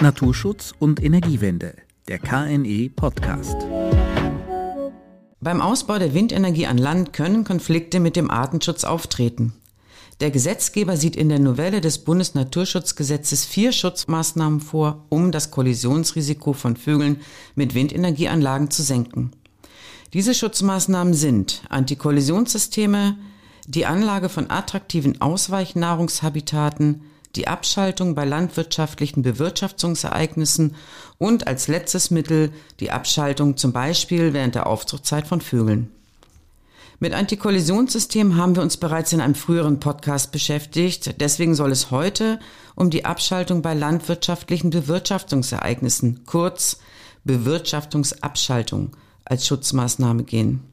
Naturschutz 0.00 0.74
und 0.78 1.02
Energiewende, 1.02 1.74
der 2.06 2.20
KNE 2.20 2.88
Podcast. 2.94 3.56
Beim 5.40 5.60
Ausbau 5.60 5.98
der 5.98 6.14
Windenergie 6.14 6.66
an 6.66 6.78
Land 6.78 7.12
können 7.12 7.42
Konflikte 7.42 7.98
mit 7.98 8.14
dem 8.14 8.30
Artenschutz 8.30 8.84
auftreten. 8.84 9.54
Der 10.20 10.30
Gesetzgeber 10.30 10.96
sieht 10.96 11.16
in 11.16 11.28
der 11.28 11.40
Novelle 11.40 11.80
des 11.80 11.98
Bundesnaturschutzgesetzes 11.98 13.44
vier 13.44 13.72
Schutzmaßnahmen 13.72 14.60
vor, 14.60 15.04
um 15.08 15.32
das 15.32 15.50
Kollisionsrisiko 15.50 16.52
von 16.52 16.76
Vögeln 16.76 17.20
mit 17.56 17.74
Windenergieanlagen 17.74 18.70
zu 18.70 18.84
senken. 18.84 19.32
Diese 20.12 20.32
Schutzmaßnahmen 20.32 21.12
sind 21.12 21.64
Antikollisionssysteme, 21.70 23.18
die 23.66 23.84
Anlage 23.84 24.28
von 24.28 24.48
attraktiven 24.48 25.20
Ausweichnahrungshabitaten, 25.20 27.02
die 27.36 27.48
Abschaltung 27.48 28.14
bei 28.14 28.24
landwirtschaftlichen 28.24 29.22
Bewirtschaftungsereignissen 29.22 30.74
und 31.18 31.46
als 31.46 31.68
letztes 31.68 32.10
Mittel 32.10 32.52
die 32.80 32.90
Abschaltung 32.90 33.56
zum 33.56 33.72
Beispiel 33.72 34.32
während 34.32 34.54
der 34.54 34.66
Aufzuchtzeit 34.66 35.26
von 35.26 35.40
Vögeln. 35.40 35.90
Mit 37.00 37.14
Antikollisionssystemen 37.14 38.36
haben 38.36 38.56
wir 38.56 38.62
uns 38.62 38.76
bereits 38.76 39.12
in 39.12 39.20
einem 39.20 39.36
früheren 39.36 39.78
Podcast 39.78 40.32
beschäftigt. 40.32 41.20
Deswegen 41.20 41.54
soll 41.54 41.70
es 41.70 41.92
heute 41.92 42.40
um 42.74 42.90
die 42.90 43.04
Abschaltung 43.04 43.62
bei 43.62 43.72
landwirtschaftlichen 43.74 44.70
Bewirtschaftungsereignissen, 44.70 46.24
kurz 46.26 46.80
Bewirtschaftungsabschaltung, 47.22 48.96
als 49.24 49.46
Schutzmaßnahme 49.46 50.24
gehen. 50.24 50.64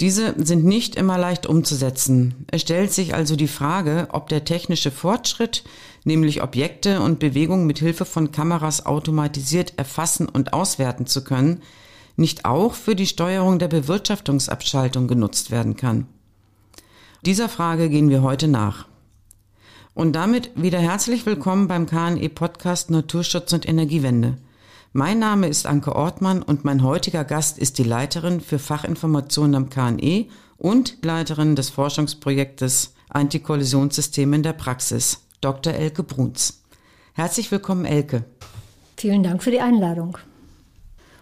Diese 0.00 0.34
sind 0.38 0.64
nicht 0.64 0.94
immer 0.94 1.18
leicht 1.18 1.46
umzusetzen. 1.46 2.46
Es 2.52 2.62
stellt 2.62 2.92
sich 2.92 3.14
also 3.14 3.34
die 3.34 3.48
Frage, 3.48 4.06
ob 4.12 4.28
der 4.28 4.44
technische 4.44 4.92
Fortschritt, 4.92 5.64
nämlich 6.04 6.40
Objekte 6.40 7.00
und 7.00 7.18
Bewegungen 7.18 7.66
mit 7.66 7.80
Hilfe 7.80 8.04
von 8.04 8.30
Kameras 8.30 8.86
automatisiert 8.86 9.72
erfassen 9.76 10.28
und 10.28 10.52
auswerten 10.52 11.06
zu 11.06 11.24
können, 11.24 11.62
nicht 12.14 12.44
auch 12.44 12.74
für 12.74 12.94
die 12.94 13.06
Steuerung 13.06 13.58
der 13.58 13.66
Bewirtschaftungsabschaltung 13.66 15.08
genutzt 15.08 15.50
werden 15.50 15.76
kann? 15.76 16.06
Dieser 17.26 17.48
Frage 17.48 17.88
gehen 17.88 18.08
wir 18.08 18.22
heute 18.22 18.46
nach. 18.46 18.86
Und 19.94 20.12
damit 20.12 20.52
wieder 20.54 20.78
herzlich 20.78 21.26
willkommen 21.26 21.66
beim 21.66 21.86
KNE 21.86 22.28
Podcast 22.28 22.90
Naturschutz 22.90 23.52
und 23.52 23.68
Energiewende. 23.68 24.36
Mein 24.92 25.18
Name 25.18 25.48
ist 25.48 25.66
Anke 25.66 25.94
Ortmann 25.94 26.42
und 26.42 26.64
mein 26.64 26.82
heutiger 26.82 27.22
Gast 27.22 27.58
ist 27.58 27.76
die 27.76 27.84
Leiterin 27.84 28.40
für 28.40 28.58
Fachinformationen 28.58 29.54
am 29.54 29.68
KNE 29.68 30.26
und 30.56 31.04
Leiterin 31.04 31.56
des 31.56 31.68
Forschungsprojektes 31.68 32.94
Antikollisionssysteme 33.10 34.36
in 34.36 34.42
der 34.42 34.54
Praxis, 34.54 35.26
Dr. 35.42 35.74
Elke 35.74 36.02
Bruns. 36.02 36.62
Herzlich 37.12 37.50
willkommen, 37.50 37.84
Elke. 37.84 38.24
Vielen 38.96 39.22
Dank 39.22 39.42
für 39.42 39.50
die 39.50 39.60
Einladung. 39.60 40.16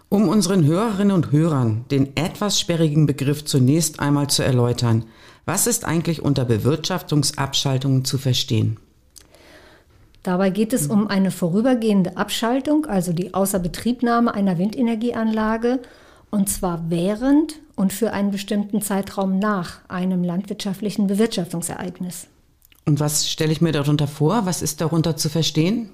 Um 0.09 0.29
unseren 0.29 0.65
Hörerinnen 0.65 1.15
und 1.15 1.33
Hörern 1.33 1.87
den 1.91 2.17
etwas 2.17 2.61
sperrigen 2.61 3.07
Begriff 3.07 3.45
zunächst 3.45 3.99
einmal 3.99 4.29
zu 4.29 4.45
erläutern, 4.45 5.07
was 5.45 5.67
ist 5.67 5.85
eigentlich 5.85 6.23
unter 6.23 6.45
Bewirtschaftungsabschaltungen 6.45 8.05
zu 8.05 8.17
verstehen? 8.17 8.79
Dabei 10.27 10.51
geht 10.51 10.73
es 10.73 10.89
um 10.89 11.07
eine 11.07 11.31
vorübergehende 11.31 12.17
Abschaltung, 12.17 12.87
also 12.87 13.13
die 13.13 13.33
Außerbetriebnahme 13.33 14.35
einer 14.35 14.59
Windenergieanlage, 14.59 15.79
und 16.33 16.49
zwar 16.49 16.87
während 16.89 17.61
und 17.77 17.93
für 17.93 18.13
einen 18.13 18.33
bestimmten 18.33 18.83
Zeitraum 18.83 19.39
nach 19.39 19.79
einem 19.87 20.25
landwirtschaftlichen 20.25 21.07
Bewirtschaftungsereignis. 21.07 22.27
Und 22.87 22.99
was 22.99 23.31
stelle 23.31 23.53
ich 23.53 23.61
mir 23.61 23.71
darunter 23.71 24.09
vor? 24.09 24.47
Was 24.47 24.63
ist 24.63 24.81
darunter 24.81 25.17
zu 25.17 25.29
verstehen? 25.29 25.91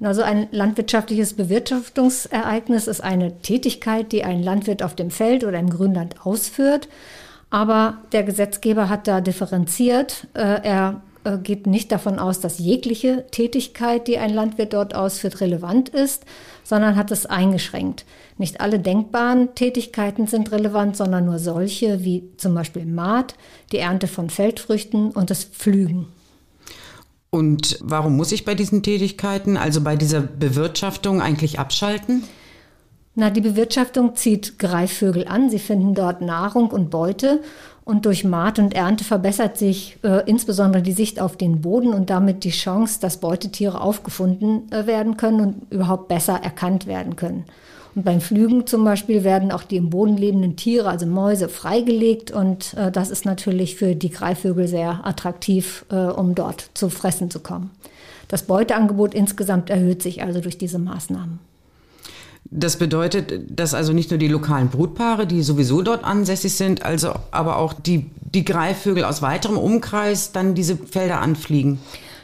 Also 0.00 0.22
ein 0.22 0.46
landwirtschaftliches 0.52 1.34
Bewirtschaftungsereignis 1.34 2.86
ist 2.86 3.02
eine 3.02 3.40
Tätigkeit, 3.40 4.12
die 4.12 4.22
ein 4.22 4.44
Landwirt 4.44 4.84
auf 4.84 4.94
dem 4.94 5.10
Feld 5.10 5.42
oder 5.42 5.58
im 5.58 5.70
Grünland 5.70 6.24
ausführt. 6.24 6.88
Aber 7.50 7.98
der 8.12 8.22
Gesetzgeber 8.22 8.88
hat 8.88 9.08
da 9.08 9.20
differenziert. 9.20 10.28
Äh, 10.34 10.62
er 10.62 11.02
äh, 11.24 11.38
geht 11.38 11.66
nicht 11.66 11.92
davon 11.92 12.18
aus, 12.18 12.40
dass 12.40 12.58
jegliche 12.58 13.26
Tätigkeit, 13.30 14.08
die 14.08 14.18
ein 14.18 14.32
Landwirt 14.32 14.72
dort 14.72 14.94
ausführt, 14.94 15.40
relevant 15.40 15.90
ist, 15.90 16.24
sondern 16.64 16.96
hat 16.96 17.10
es 17.10 17.26
eingeschränkt. 17.26 18.04
Nicht 18.38 18.60
alle 18.60 18.78
denkbaren 18.78 19.54
Tätigkeiten 19.54 20.26
sind 20.26 20.50
relevant, 20.52 20.96
sondern 20.96 21.26
nur 21.26 21.38
solche 21.38 22.04
wie 22.04 22.24
zum 22.36 22.54
Beispiel 22.54 22.86
Maat, 22.86 23.34
die 23.72 23.78
Ernte 23.78 24.06
von 24.06 24.30
Feldfrüchten 24.30 25.10
und 25.10 25.30
das 25.30 25.44
Pflügen. 25.44 26.06
Und 27.30 27.78
warum 27.80 28.16
muss 28.16 28.32
ich 28.32 28.44
bei 28.44 28.54
diesen 28.54 28.82
Tätigkeiten, 28.82 29.56
also 29.56 29.80
bei 29.82 29.96
dieser 29.96 30.20
Bewirtschaftung, 30.20 31.22
eigentlich 31.22 31.58
abschalten? 31.58 32.24
Na, 33.14 33.30
die 33.30 33.40
Bewirtschaftung 33.40 34.14
zieht 34.14 34.58
Greifvögel 34.58 35.26
an. 35.28 35.50
Sie 35.50 35.58
finden 35.58 35.94
dort 35.94 36.22
Nahrung 36.22 36.70
und 36.70 36.90
Beute. 36.90 37.42
Und 37.90 38.06
durch 38.06 38.22
Maat 38.22 38.60
und 38.60 38.72
Ernte 38.72 39.02
verbessert 39.02 39.58
sich 39.58 39.98
äh, 40.04 40.22
insbesondere 40.24 40.80
die 40.80 40.92
Sicht 40.92 41.20
auf 41.20 41.36
den 41.36 41.60
Boden 41.60 41.92
und 41.92 42.08
damit 42.08 42.44
die 42.44 42.50
Chance, 42.50 43.00
dass 43.00 43.16
Beutetiere 43.16 43.80
aufgefunden 43.80 44.70
äh, 44.70 44.86
werden 44.86 45.16
können 45.16 45.40
und 45.40 45.72
überhaupt 45.72 46.06
besser 46.06 46.34
erkannt 46.40 46.86
werden 46.86 47.16
können. 47.16 47.46
Und 47.96 48.04
beim 48.04 48.20
Flügen 48.20 48.64
zum 48.68 48.84
Beispiel 48.84 49.24
werden 49.24 49.50
auch 49.50 49.64
die 49.64 49.76
im 49.76 49.90
Boden 49.90 50.16
lebenden 50.16 50.54
Tiere, 50.54 50.88
also 50.88 51.04
Mäuse, 51.04 51.48
freigelegt. 51.48 52.30
Und 52.30 52.74
äh, 52.74 52.92
das 52.92 53.10
ist 53.10 53.24
natürlich 53.24 53.74
für 53.74 53.96
die 53.96 54.10
Greifvögel 54.10 54.68
sehr 54.68 55.04
attraktiv, 55.04 55.84
äh, 55.90 55.96
um 55.96 56.36
dort 56.36 56.70
zu 56.74 56.90
fressen 56.90 57.28
zu 57.28 57.40
kommen. 57.40 57.72
Das 58.28 58.44
Beuteangebot 58.44 59.14
insgesamt 59.14 59.68
erhöht 59.68 60.00
sich 60.00 60.22
also 60.22 60.40
durch 60.40 60.58
diese 60.58 60.78
Maßnahmen. 60.78 61.40
Das 62.52 62.76
bedeutet, 62.76 63.32
dass 63.48 63.74
also 63.74 63.92
nicht 63.92 64.10
nur 64.10 64.18
die 64.18 64.26
lokalen 64.26 64.68
Brutpaare, 64.68 65.26
die 65.26 65.42
sowieso 65.42 65.82
dort 65.82 66.04
ansässig 66.04 66.54
sind, 66.54 66.84
also 66.84 67.12
aber 67.30 67.58
auch 67.58 67.72
die, 67.72 68.10
die 68.34 68.44
Greifvögel 68.44 69.04
aus 69.04 69.22
weiterem 69.22 69.56
Umkreis 69.56 70.32
dann 70.32 70.54
diese 70.54 70.76
Felder 70.76 71.20
anfliegen. 71.20 71.78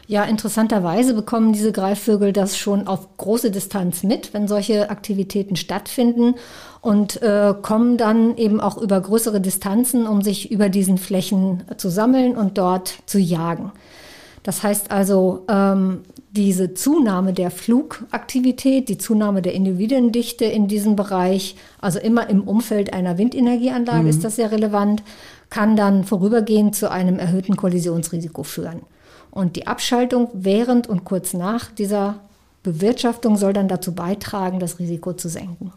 Ja, 0.08 0.24
interessanterweise 0.24 1.14
bekommen 1.14 1.52
diese 1.52 1.72
Greifvögel 1.72 2.32
das 2.32 2.56
schon 2.56 2.86
auf 2.86 3.16
große 3.16 3.50
Distanz 3.50 4.04
mit, 4.04 4.34
wenn 4.34 4.46
solche 4.46 4.90
Aktivitäten 4.90 5.56
stattfinden 5.56 6.34
und 6.80 7.22
äh, 7.22 7.54
kommen 7.60 7.96
dann 7.96 8.36
eben 8.36 8.60
auch 8.60 8.78
über 8.78 9.00
größere 9.00 9.40
Distanzen, 9.40 10.06
um 10.06 10.22
sich 10.22 10.52
über 10.52 10.68
diesen 10.68 10.98
Flächen 10.98 11.64
zu 11.76 11.88
sammeln 11.88 12.36
und 12.36 12.58
dort 12.58 12.98
zu 13.06 13.18
jagen. 13.18 13.72
Das 14.46 14.62
heißt 14.62 14.92
also, 14.92 15.44
ähm, 15.48 16.02
diese 16.30 16.72
Zunahme 16.72 17.32
der 17.32 17.50
Flugaktivität, 17.50 18.88
die 18.88 18.96
Zunahme 18.96 19.42
der 19.42 19.54
Individuendichte 19.54 20.44
in 20.44 20.68
diesem 20.68 20.94
Bereich, 20.94 21.56
also 21.80 21.98
immer 21.98 22.30
im 22.30 22.42
Umfeld 22.42 22.92
einer 22.92 23.18
Windenergieanlage 23.18 24.04
mhm. 24.04 24.08
ist 24.08 24.22
das 24.22 24.36
sehr 24.36 24.52
relevant, 24.52 25.02
kann 25.50 25.74
dann 25.74 26.04
vorübergehend 26.04 26.76
zu 26.76 26.88
einem 26.92 27.18
erhöhten 27.18 27.56
Kollisionsrisiko 27.56 28.44
führen. 28.44 28.82
Und 29.32 29.56
die 29.56 29.66
Abschaltung 29.66 30.28
während 30.32 30.86
und 30.86 31.04
kurz 31.04 31.32
nach 31.34 31.72
dieser 31.72 32.20
Bewirtschaftung 32.62 33.36
soll 33.36 33.52
dann 33.52 33.66
dazu 33.66 33.96
beitragen, 33.96 34.60
das 34.60 34.78
Risiko 34.78 35.12
zu 35.12 35.28
senken. 35.28 35.72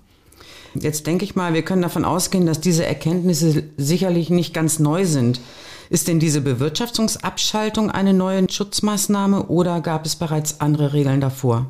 Jetzt 0.75 1.07
denke 1.07 1.25
ich 1.25 1.35
mal, 1.35 1.55
wir 1.55 1.63
können 1.63 1.81
davon 1.81 2.05
ausgehen, 2.05 2.45
dass 2.45 2.61
diese 2.61 2.85
Erkenntnisse 2.85 3.63
sicherlich 3.77 4.29
nicht 4.29 4.53
ganz 4.53 4.77
neu 4.77 5.05
sind. 5.05 5.41
Ist 5.89 6.07
denn 6.07 6.19
diese 6.19 6.41
Bewirtschaftungsabschaltung 6.41 7.89
eine 7.89 8.13
neue 8.13 8.47
Schutzmaßnahme 8.49 9.47
oder 9.47 9.81
gab 9.81 10.05
es 10.05 10.15
bereits 10.15 10.61
andere 10.61 10.93
Regeln 10.93 11.19
davor? 11.19 11.65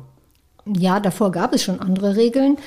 Ja, 0.66 1.00
davor 1.00 1.32
gab 1.32 1.54
es 1.54 1.62
schon 1.62 1.80
andere 1.80 2.16
Regeln. 2.16 2.58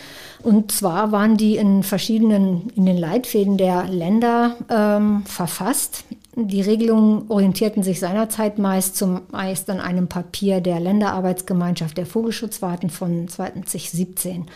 Und 0.42 0.72
zwar 0.72 1.12
waren 1.12 1.38
die 1.38 1.56
in 1.56 1.84
verschiedenen, 1.84 2.70
in 2.76 2.86
den 2.86 2.98
Leitfäden 2.98 3.58
der 3.58 3.86
Länder 3.86 4.56
ähm, 4.70 5.24
verfasst. 5.26 6.06
Die 6.36 6.62
Regelungen 6.62 7.30
orientierten 7.30 7.84
sich 7.84 8.00
seinerzeit 8.00 8.58
meist 8.58 8.98
zumeist 8.98 9.70
an 9.70 9.80
einem 9.80 10.08
Papier 10.08 10.60
der 10.60 10.80
Länderarbeitsgemeinschaft 10.80 11.96
der 11.98 12.08
Vogelschutzwarten 12.08 12.90
von 12.90 13.28
2017. 13.28 14.48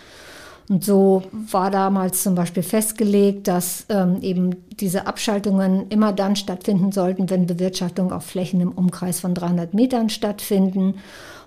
Und 0.69 0.83
so 0.83 1.23
war 1.31 1.71
damals 1.71 2.23
zum 2.23 2.35
Beispiel 2.35 2.63
festgelegt, 2.63 3.47
dass 3.47 3.85
ähm, 3.87 4.17
eben 4.21 4.67
diese 4.79 5.07
Abschaltungen 5.07 5.87
immer 5.89 6.11
dann 6.11 6.35
stattfinden 6.35 6.91
sollten, 6.91 7.29
wenn 7.29 7.47
Bewirtschaftungen 7.47 8.11
auf 8.11 8.25
Flächen 8.25 8.59
im 8.59 8.73
Umkreis 8.73 9.21
von 9.21 9.33
300 9.33 9.73
Metern 9.73 10.09
stattfinden. 10.09 10.95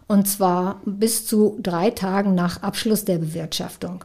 Und 0.09 0.27
zwar 0.27 0.81
bis 0.87 1.27
zu 1.27 1.59
drei 1.63 1.91
Tagen 1.91 2.35
nach 2.35 2.63
Abschluss 2.63 3.05
der 3.05 3.19
Bewirtschaftung. 3.19 4.05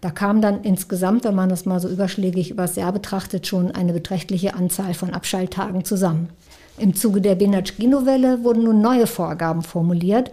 Da 0.00 0.10
kam 0.10 0.40
dann 0.40 0.62
insgesamt, 0.62 1.24
wenn 1.24 1.34
man 1.34 1.48
das 1.48 1.66
mal 1.66 1.78
so 1.78 1.88
überschlägig 1.88 2.50
übers 2.50 2.76
Jahr 2.76 2.92
betrachtet, 2.92 3.46
schon 3.46 3.70
eine 3.72 3.92
beträchtliche 3.92 4.54
Anzahl 4.54 4.94
von 4.94 5.10
Abschalttagen 5.10 5.84
zusammen. 5.84 6.30
Im 6.78 6.94
Zuge 6.94 7.20
der 7.20 7.34
Benatschki-Novelle 7.34 8.42
wurden 8.44 8.64
nun 8.64 8.80
neue 8.80 9.06
Vorgaben 9.06 9.62
formuliert. 9.62 10.30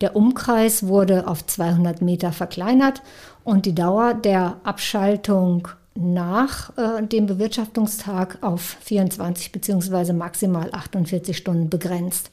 Der 0.00 0.14
Umkreis 0.14 0.86
wurde 0.86 1.26
auf 1.26 1.44
200 1.44 2.02
Meter 2.02 2.32
verkleinert 2.32 3.02
und 3.44 3.66
die 3.66 3.74
Dauer 3.74 4.14
der 4.14 4.56
Abschaltung 4.62 5.68
nach 5.94 6.76
äh, 6.76 7.02
dem 7.04 7.26
Bewirtschaftungstag 7.26 8.38
auf 8.40 8.76
24 8.80 9.50
bzw. 9.50 10.12
maximal 10.12 10.68
48 10.72 11.36
Stunden 11.36 11.68
begrenzt. 11.68 12.30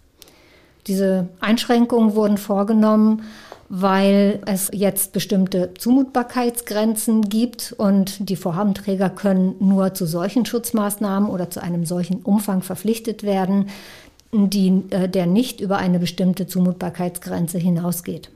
Diese 0.88 1.30
Einschränkungen 1.40 2.14
wurden 2.14 2.38
vorgenommen, 2.38 3.24
weil 3.70 4.42
es 4.46 4.70
jetzt 4.72 5.14
bestimmte 5.14 5.74
Zumutbarkeitsgrenzen 5.74 7.24
gibt 7.24 7.74
und 7.76 8.30
die 8.30 8.36
Vorhabenträger 8.36 9.10
können 9.10 9.56
nur 9.60 9.96
zu 9.96 10.06
solchen 10.06 10.46
Schutzmaßnahmen 10.46 11.28
oder 11.28 11.50
zu 11.50 11.64
einem 11.64 11.86
solchen 11.86 12.22
Umfang 12.22 12.62
verpflichtet 12.62 13.24
werden, 13.24 13.70
die, 14.36 14.84
äh, 14.90 15.10
der 15.10 15.26
nicht 15.26 15.62
über 15.62 15.78
eine 15.78 16.00
bestimmte 16.00 16.48
Zumutbarkeitsgrenze 16.48 17.58
hinausgeht. 17.58 18.30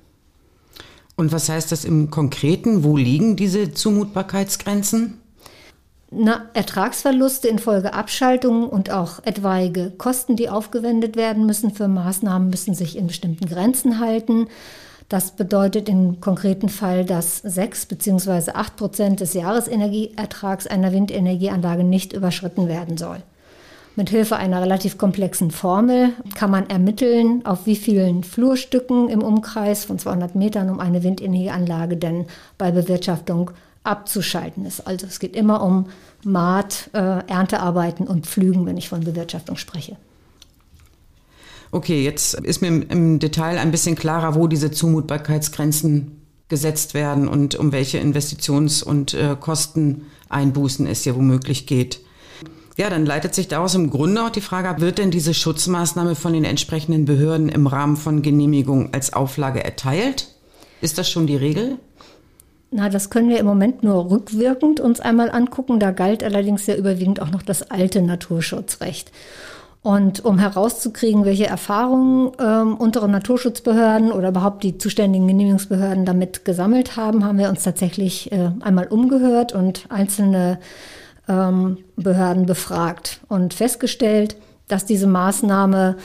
Und 1.16 1.32
was 1.32 1.50
heißt 1.50 1.72
das 1.72 1.84
im 1.84 2.10
Konkreten? 2.10 2.84
Wo 2.84 2.96
liegen 2.96 3.36
diese 3.36 3.74
Zumutbarkeitsgrenzen? 3.74 5.20
Na, 6.12 6.46
Ertragsverluste 6.54 7.48
infolge 7.50 7.94
Abschaltungen 7.94 8.68
und 8.68 8.90
auch 8.90 9.20
etwaige 9.26 9.92
Kosten, 9.92 10.36
die 10.36 10.50
aufgewendet 10.50 11.16
werden 11.16 11.46
müssen 11.46 11.72
für 11.72 11.88
Maßnahmen, 11.88 12.50
müssen 12.50 12.74
sich 12.74 12.98
in 12.98 13.08
bestimmten 13.08 13.46
Grenzen 13.48 14.00
halten. 14.00 14.48
Das 15.08 15.32
bedeutet 15.32 15.90
im 15.90 16.20
konkreten 16.20 16.70
Fall, 16.70 17.04
dass 17.04 17.40
sechs 17.40 17.86
bzw. 17.86 18.52
acht 18.54 18.76
Prozent 18.76 19.20
des 19.20 19.34
Jahresenergieertrags 19.34 20.68
einer 20.68 20.94
Windenergieanlage 20.94 21.84
nicht 21.84 22.14
überschritten 22.14 22.68
werden 22.68 22.98
soll. 22.98 23.22
Mit 24.00 24.12
Hilfe 24.12 24.38
einer 24.38 24.62
relativ 24.62 24.98
komplexen 24.98 25.52
Formel 25.52 26.14
kann 26.34 26.50
man 26.50 26.70
ermitteln, 26.70 27.46
auf 27.46 27.66
wie 27.66 27.76
vielen 27.76 28.24
Flurstücken 28.24 29.10
im 29.10 29.22
Umkreis 29.22 29.84
von 29.84 30.00
200 30.00 30.36
Metern 30.36 30.70
um 30.70 30.80
eine 30.80 31.04
Windenergieanlage 31.04 31.98
denn 31.98 32.26
bei 32.58 32.72
Bewirtschaftung 32.72 33.52
abzuschalten 33.84 34.66
ist. 34.66 34.88
Also 34.88 35.06
es 35.06 35.20
geht 35.20 35.36
immer 35.36 35.62
um 35.62 35.88
Maat, 36.24 36.90
äh, 36.94 36.98
Erntearbeiten 36.98 38.08
und 38.08 38.26
Pflügen, 38.26 38.66
wenn 38.66 38.78
ich 38.78 38.88
von 38.88 39.02
Bewirtschaftung 39.02 39.58
spreche. 39.58 39.98
Okay, 41.72 42.02
jetzt 42.02 42.36
ist 42.36 42.62
mir 42.62 42.70
im 42.70 43.20
Detail 43.20 43.58
ein 43.58 43.72
bisschen 43.72 43.96
klarer, 43.98 44.34
wo 44.34 44.48
diese 44.48 44.72
Zumutbarkeitsgrenzen 44.72 46.22
gesetzt 46.48 46.94
werden 46.94 47.28
und 47.28 47.56
um 47.56 47.74
welche 47.74 48.00
Investitions- 48.00 48.82
und 48.82 49.14
äh, 49.14 49.36
Kosteneinbußen 49.38 50.88
es 50.88 51.04
hier 51.04 51.18
womöglich 51.18 51.68
geht. 51.68 52.00
Ja, 52.80 52.90
dann 52.90 53.06
leitet 53.06 53.36
sich 53.36 53.50
daraus 53.50 53.76
im 53.76 53.90
Grunde 53.90 54.24
auch 54.24 54.30
die 54.30 54.40
Frage 54.40 54.70
ab, 54.70 54.80
wird 54.80 55.00
denn 55.00 55.12
diese 55.12 55.34
Schutzmaßnahme 55.34 56.16
von 56.16 56.32
den 56.32 56.46
entsprechenden 56.46 57.04
Behörden 57.04 57.50
im 57.50 57.68
Rahmen 57.68 57.98
von 57.98 58.22
Genehmigung 58.22 58.94
als 58.94 59.12
Auflage 59.12 59.62
erteilt? 59.62 60.30
Ist 60.80 60.98
das 60.98 61.10
schon 61.10 61.28
die 61.28 61.36
Regel? 61.36 61.78
Na, 62.72 62.88
das 62.88 63.10
können 63.10 63.28
wir 63.28 63.38
im 63.38 63.46
Moment 63.46 63.84
nur 63.84 64.10
rückwirkend 64.10 64.80
uns 64.80 65.02
einmal 65.02 65.30
angucken. 65.30 65.82
Da 65.82 65.92
galt 65.92 66.24
allerdings 66.24 66.68
ja 66.68 66.76
überwiegend 66.76 67.22
auch 67.22 67.32
noch 67.32 67.42
das 67.42 67.70
alte 67.70 68.02
Naturschutzrecht. 68.02 69.12
Und 69.82 70.24
um 70.24 70.40
herauszukriegen, 70.40 71.26
welche 71.26 71.48
Erfahrungen 71.48 72.32
ähm, 72.40 72.78
unsere 72.78 73.10
Naturschutzbehörden 73.10 74.14
oder 74.14 74.30
überhaupt 74.30 74.64
die 74.64 74.78
zuständigen 74.78 75.28
Genehmigungsbehörden 75.28 76.06
damit 76.06 76.46
gesammelt 76.46 76.96
haben, 76.96 77.26
haben 77.26 77.40
wir 77.40 77.50
uns 77.50 77.62
tatsächlich 77.62 78.32
äh, 78.32 78.52
einmal 78.62 78.88
umgehört 78.88 79.52
und 79.52 79.84
einzelne 79.90 80.60
Behörden 81.96 82.46
befragt 82.46 83.20
und 83.28 83.54
festgestellt, 83.54 84.36
dass 84.68 84.86
diese 84.86 85.08
Maßnahme 85.08 85.98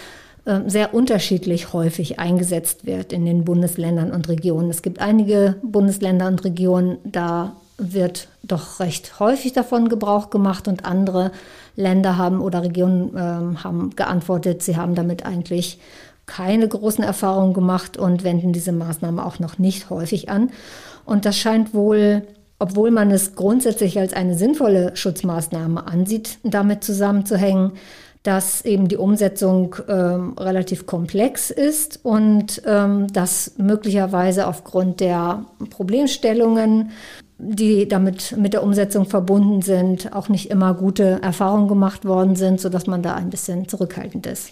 äh, 0.44 0.60
sehr 0.66 0.92
unterschiedlich 0.92 1.72
häufig 1.72 2.18
eingesetzt 2.18 2.84
wird 2.84 3.12
in 3.12 3.24
den 3.24 3.44
Bundesländern 3.44 4.12
und 4.12 4.28
Regionen. 4.28 4.68
Es 4.68 4.82
gibt 4.82 5.00
einige 5.00 5.56
Bundesländer 5.62 6.26
und 6.26 6.44
Regionen, 6.44 6.98
da 7.04 7.56
wird 7.78 8.28
doch 8.42 8.80
recht 8.80 9.18
häufig 9.18 9.52
davon 9.52 9.88
Gebrauch 9.88 10.30
gemacht 10.30 10.68
und 10.68 10.84
andere 10.84 11.32
Länder 11.76 12.18
haben 12.18 12.40
oder 12.40 12.62
Regionen 12.62 13.10
ähm, 13.16 13.64
haben 13.64 13.90
geantwortet, 13.96 14.62
sie 14.62 14.76
haben 14.76 14.94
damit 14.94 15.24
eigentlich 15.24 15.78
keine 16.26 16.68
großen 16.68 17.02
Erfahrungen 17.02 17.52
gemacht 17.52 17.96
und 17.96 18.24
wenden 18.24 18.52
diese 18.52 18.72
Maßnahme 18.72 19.24
auch 19.24 19.38
noch 19.38 19.58
nicht 19.58 19.90
häufig 19.90 20.28
an. 20.28 20.50
Und 21.04 21.24
das 21.24 21.36
scheint 21.36 21.74
wohl, 21.74 22.22
obwohl 22.58 22.90
man 22.90 23.10
es 23.10 23.34
grundsätzlich 23.34 23.98
als 23.98 24.12
eine 24.12 24.36
sinnvolle 24.36 24.96
Schutzmaßnahme 24.96 25.86
ansieht, 25.86 26.38
damit 26.42 26.84
zusammenzuhängen, 26.84 27.72
dass 28.22 28.64
eben 28.64 28.88
die 28.88 28.96
Umsetzung 28.96 29.76
ähm, 29.86 30.32
relativ 30.38 30.86
komplex 30.86 31.50
ist 31.50 32.00
und 32.02 32.62
ähm, 32.64 33.12
dass 33.12 33.52
möglicherweise 33.58 34.46
aufgrund 34.46 35.00
der 35.00 35.44
Problemstellungen 35.70 36.90
die 37.38 37.88
damit 37.88 38.36
mit 38.36 38.52
der 38.52 38.62
Umsetzung 38.62 39.06
verbunden 39.06 39.60
sind, 39.60 40.12
auch 40.14 40.28
nicht 40.28 40.50
immer 40.50 40.74
gute 40.74 41.20
Erfahrungen 41.22 41.68
gemacht 41.68 42.04
worden 42.04 42.36
sind, 42.36 42.60
sodass 42.60 42.86
man 42.86 43.02
da 43.02 43.14
ein 43.14 43.30
bisschen 43.30 43.68
zurückhaltend 43.68 44.26
ist. 44.26 44.50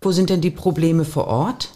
Wo 0.00 0.12
sind 0.12 0.30
denn 0.30 0.40
die 0.40 0.52
Probleme 0.52 1.04
vor 1.04 1.26
Ort? 1.26 1.70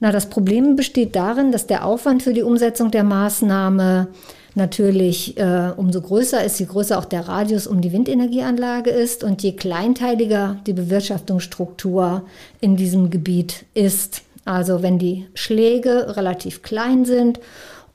Na, 0.00 0.12
das 0.12 0.28
Problem 0.28 0.76
besteht 0.76 1.16
darin, 1.16 1.52
dass 1.52 1.66
der 1.66 1.84
Aufwand 1.84 2.22
für 2.22 2.34
die 2.34 2.42
Umsetzung 2.42 2.90
der 2.90 3.04
Maßnahme 3.04 4.08
natürlich 4.54 5.36
äh, 5.36 5.72
umso 5.76 6.00
größer 6.00 6.44
ist, 6.44 6.60
je 6.60 6.66
größer 6.66 6.98
auch 6.98 7.04
der 7.04 7.28
Radius 7.28 7.66
um 7.66 7.80
die 7.80 7.92
Windenergieanlage 7.92 8.90
ist 8.90 9.24
und 9.24 9.42
je 9.42 9.52
kleinteiliger 9.52 10.60
die 10.66 10.72
Bewirtschaftungsstruktur 10.72 12.22
in 12.60 12.76
diesem 12.76 13.10
Gebiet 13.10 13.64
ist. 13.74 14.22
Also 14.44 14.82
wenn 14.82 14.98
die 14.98 15.26
Schläge 15.34 16.16
relativ 16.16 16.62
klein 16.62 17.04
sind 17.04 17.40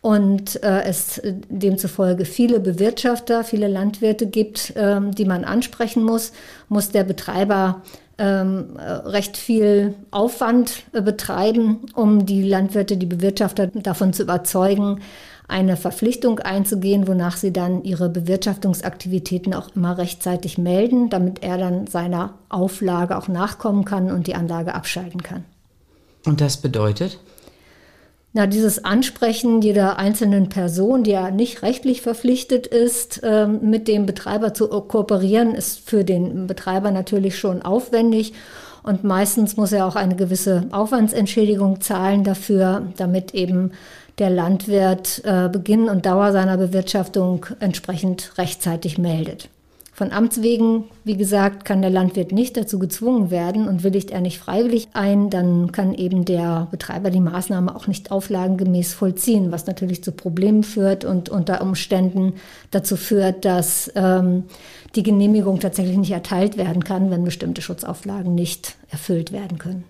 und 0.02 0.62
äh, 0.64 0.84
es 0.84 1.22
demzufolge 1.50 2.26
viele 2.26 2.60
Bewirtschafter, 2.60 3.44
viele 3.44 3.68
Landwirte 3.68 4.28
gibt, 4.28 4.74
ähm, 4.76 5.14
die 5.14 5.26
man 5.26 5.44
ansprechen 5.46 6.04
muss, 6.04 6.32
muss 6.68 6.90
der 6.90 7.04
Betreiber 7.04 7.84
ähm, 8.20 8.78
äh, 8.78 8.84
recht 8.84 9.38
viel 9.38 9.96
Aufwand 10.12 10.84
äh, 10.94 11.02
betreiben, 11.02 11.86
um 11.96 12.26
die 12.26 12.44
Landwirte, 12.44 12.98
die 12.98 13.06
Bewirtschafter 13.06 13.68
davon 13.68 14.14
zu 14.14 14.24
überzeugen, 14.24 15.00
eine 15.48 15.78
Verpflichtung 15.78 16.40
einzugehen, 16.40 17.08
wonach 17.08 17.38
sie 17.38 17.52
dann 17.52 17.84
ihre 17.84 18.10
Bewirtschaftungsaktivitäten 18.10 19.54
auch 19.54 19.70
immer 19.76 19.98
rechtzeitig 19.98 20.58
melden, 20.58 21.10
damit 21.10 21.42
er 21.42 21.58
dann 21.58 21.88
seiner 21.88 22.36
Auflage 22.50 23.18
auch 23.18 23.28
nachkommen 23.28 23.84
kann 23.84 24.12
und 24.12 24.28
die 24.28 24.36
Anlage 24.36 24.76
abschalten 24.76 25.24
kann. 25.24 25.46
Und 26.26 26.42
das 26.42 26.58
bedeutet? 26.58 27.20
Na, 28.32 28.46
dieses 28.46 28.86
Ansprechen 28.86 29.62
jeder 29.64 29.98
einzelnen 29.98 30.50
Person, 30.50 31.04
die 31.04 31.12
ja 31.12 31.32
nicht 31.32 31.64
rechtlich 31.64 32.02
verpflichtet 32.02 32.68
ist, 32.68 33.22
ähm, 33.24 33.60
mit 33.64 33.88
dem 33.88 34.06
Betreiber 34.06 34.54
zu 34.54 34.68
kooperieren, 34.68 35.56
ist 35.56 35.80
für 35.90 36.06
den 36.06 36.46
Betreiber 36.46 36.92
natürlich 36.92 37.40
schon 37.40 37.64
aufwendig. 37.64 38.34
Und 38.84 39.04
meistens 39.04 39.58
muss 39.58 39.72
er 39.72 39.88
auch 39.88 39.96
eine 39.96 40.16
gewisse 40.16 40.68
Aufwandsentschädigung 40.72 41.82
zahlen 41.82 42.24
dafür, 42.24 42.84
damit 42.98 43.34
eben 43.34 43.72
der 44.20 44.30
Landwirt 44.30 45.24
äh, 45.26 45.50
Beginn 45.50 45.90
und 45.90 46.06
Dauer 46.06 46.32
seiner 46.32 46.58
Bewirtschaftung 46.58 47.48
entsprechend 47.60 48.38
rechtzeitig 48.38 49.00
meldet. 49.00 49.50
Von 50.00 50.14
Amts 50.14 50.42
wegen, 50.42 50.86
wie 51.04 51.18
gesagt, 51.18 51.66
kann 51.66 51.82
der 51.82 51.92
Landwirt 51.92 52.32
nicht 52.32 52.56
dazu 52.56 52.80
gezwungen 52.80 53.32
werden 53.32 53.68
und 53.68 53.84
willigt 53.84 54.12
er 54.12 54.22
nicht 54.22 54.38
freiwillig 54.38 54.88
ein, 54.94 55.30
dann 55.30 55.74
kann 55.74 55.94
eben 55.94 56.24
der 56.24 56.70
Betreiber 56.72 57.10
die 57.10 57.20
Maßnahme 57.20 57.76
auch 57.76 57.86
nicht 57.86 58.10
auflagengemäß 58.10 58.94
vollziehen, 58.94 59.52
was 59.52 59.68
natürlich 59.68 60.02
zu 60.02 60.14
Problemen 60.14 60.64
führt 60.64 61.04
und 61.04 61.28
unter 61.28 61.62
Umständen 61.62 62.36
dazu 62.72 62.96
führt, 62.96 63.44
dass 63.44 63.92
ähm, 63.96 64.46
die 64.96 65.04
Genehmigung 65.04 65.60
tatsächlich 65.60 65.98
nicht 65.98 66.12
erteilt 66.12 66.56
werden 66.56 66.86
kann, 66.86 67.12
wenn 67.12 67.26
bestimmte 67.26 67.62
Schutzauflagen 67.62 68.34
nicht 68.34 68.78
erfüllt 68.90 69.34
werden 69.34 69.58
können. 69.58 69.84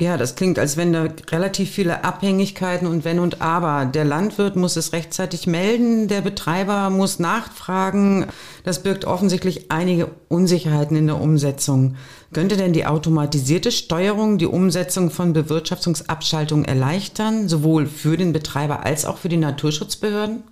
Ja, 0.00 0.16
das 0.16 0.34
klingt, 0.34 0.58
als 0.58 0.78
wenn 0.78 0.94
da 0.94 1.08
relativ 1.30 1.68
viele 1.68 2.04
Abhängigkeiten 2.04 2.88
und 2.88 3.04
Wenn 3.04 3.18
und 3.18 3.42
Aber. 3.42 3.84
Der 3.84 4.06
Landwirt 4.06 4.56
muss 4.56 4.76
es 4.76 4.94
rechtzeitig 4.94 5.46
melden, 5.46 6.08
der 6.08 6.22
Betreiber 6.22 6.88
muss 6.88 7.18
nachfragen. 7.18 8.24
Das 8.64 8.82
birgt 8.82 9.04
offensichtlich 9.04 9.70
einige 9.70 10.08
Unsicherheiten 10.28 10.96
in 10.96 11.06
der 11.06 11.20
Umsetzung. 11.20 11.96
Könnte 12.32 12.56
denn 12.56 12.72
die 12.72 12.86
automatisierte 12.86 13.70
Steuerung 13.70 14.38
die 14.38 14.46
Umsetzung 14.46 15.10
von 15.10 15.34
Bewirtschaftungsabschaltungen 15.34 16.64
erleichtern, 16.64 17.46
sowohl 17.46 17.84
für 17.84 18.16
den 18.16 18.32
Betreiber 18.32 18.86
als 18.86 19.04
auch 19.04 19.18
für 19.18 19.28
die 19.28 19.36
Naturschutzbehörden? 19.36 20.44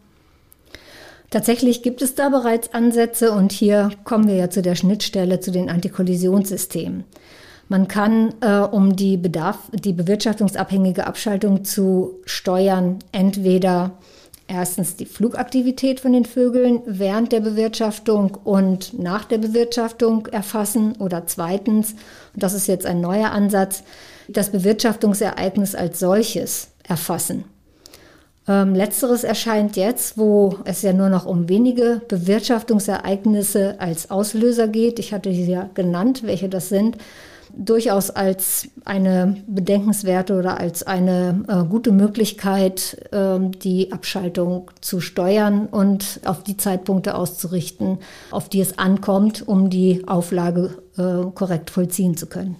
Tatsächlich 1.30 1.82
gibt 1.82 2.02
es 2.02 2.14
da 2.14 2.28
bereits 2.28 2.74
Ansätze 2.74 3.32
und 3.32 3.52
hier 3.52 3.92
kommen 4.04 4.28
wir 4.28 4.34
ja 4.34 4.50
zu 4.50 4.60
der 4.60 4.74
Schnittstelle 4.74 5.40
zu 5.40 5.50
den 5.50 5.70
Antikollisionssystemen. 5.70 7.04
Man 7.68 7.86
kann, 7.86 8.34
äh, 8.40 8.60
um 8.60 8.96
die, 8.96 9.18
Bedarf, 9.18 9.58
die 9.72 9.92
bewirtschaftungsabhängige 9.92 11.06
Abschaltung 11.06 11.64
zu 11.64 12.14
steuern, 12.24 12.98
entweder 13.12 13.92
erstens 14.46 14.96
die 14.96 15.04
Flugaktivität 15.04 16.00
von 16.00 16.14
den 16.14 16.24
Vögeln 16.24 16.80
während 16.86 17.32
der 17.32 17.40
Bewirtschaftung 17.40 18.38
und 18.44 18.98
nach 18.98 19.26
der 19.26 19.36
Bewirtschaftung 19.36 20.26
erfassen 20.28 20.96
oder 20.98 21.26
zweitens, 21.26 21.92
und 22.34 22.42
das 22.42 22.54
ist 22.54 22.66
jetzt 22.66 22.86
ein 22.86 23.02
neuer 23.02 23.30
Ansatz, 23.30 23.82
das 24.28 24.50
Bewirtschaftungsereignis 24.50 25.74
als 25.74 25.98
solches 25.98 26.68
erfassen. 26.82 27.44
Ähm, 28.46 28.74
letzteres 28.74 29.24
erscheint 29.24 29.76
jetzt, 29.76 30.16
wo 30.16 30.56
es 30.64 30.80
ja 30.80 30.94
nur 30.94 31.10
noch 31.10 31.26
um 31.26 31.50
wenige 31.50 32.00
Bewirtschaftungsereignisse 32.08 33.78
als 33.78 34.10
Auslöser 34.10 34.68
geht. 34.68 34.98
Ich 34.98 35.12
hatte 35.12 35.30
sie 35.30 35.50
ja 35.50 35.68
genannt, 35.74 36.22
welche 36.24 36.48
das 36.48 36.70
sind 36.70 36.96
durchaus 37.56 38.10
als 38.10 38.68
eine 38.84 39.36
bedenkenswerte 39.46 40.38
oder 40.38 40.58
als 40.58 40.82
eine 40.82 41.44
äh, 41.48 41.68
gute 41.68 41.92
Möglichkeit, 41.92 42.96
äh, 43.12 43.38
die 43.40 43.92
Abschaltung 43.92 44.70
zu 44.80 45.00
steuern 45.00 45.66
und 45.66 46.20
auf 46.24 46.42
die 46.42 46.56
Zeitpunkte 46.56 47.14
auszurichten, 47.14 47.98
auf 48.30 48.48
die 48.48 48.60
es 48.60 48.78
ankommt, 48.78 49.46
um 49.46 49.70
die 49.70 50.06
Auflage 50.06 50.78
äh, 50.96 51.30
korrekt 51.34 51.70
vollziehen 51.70 52.16
zu 52.16 52.26
können. 52.26 52.56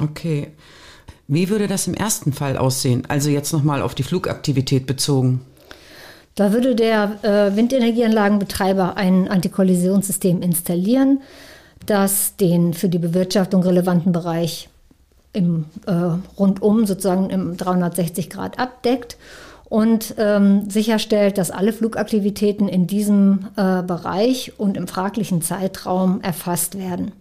Okay. 0.00 0.48
Wie 1.28 1.48
würde 1.48 1.68
das 1.68 1.86
im 1.86 1.94
ersten 1.94 2.32
Fall 2.32 2.56
aussehen? 2.56 3.04
Also 3.08 3.30
jetzt 3.30 3.52
nochmal 3.52 3.82
auf 3.82 3.94
die 3.94 4.02
Flugaktivität 4.02 4.86
bezogen. 4.86 5.42
Da 6.34 6.52
würde 6.52 6.74
der 6.74 7.18
äh, 7.22 7.56
Windenergieanlagenbetreiber 7.56 8.96
ein 8.96 9.28
Antikollisionssystem 9.28 10.42
installieren 10.42 11.20
das 11.90 12.36
den 12.36 12.72
für 12.72 12.88
die 12.88 12.98
Bewirtschaftung 12.98 13.62
relevanten 13.62 14.12
Bereich 14.12 14.68
im 15.32 15.66
äh, 15.86 15.92
rundum 16.38 16.86
sozusagen 16.86 17.30
im 17.30 17.56
360 17.56 18.30
Grad 18.30 18.58
abdeckt 18.58 19.16
und 19.68 20.14
ähm, 20.18 20.70
sicherstellt, 20.70 21.36
dass 21.38 21.50
alle 21.50 21.72
Flugaktivitäten 21.72 22.68
in 22.68 22.86
diesem 22.86 23.46
äh, 23.56 23.82
Bereich 23.82 24.52
und 24.58 24.76
im 24.76 24.88
fraglichen 24.88 25.42
Zeitraum 25.42 26.20
erfasst 26.20 26.78
werden. 26.78 27.12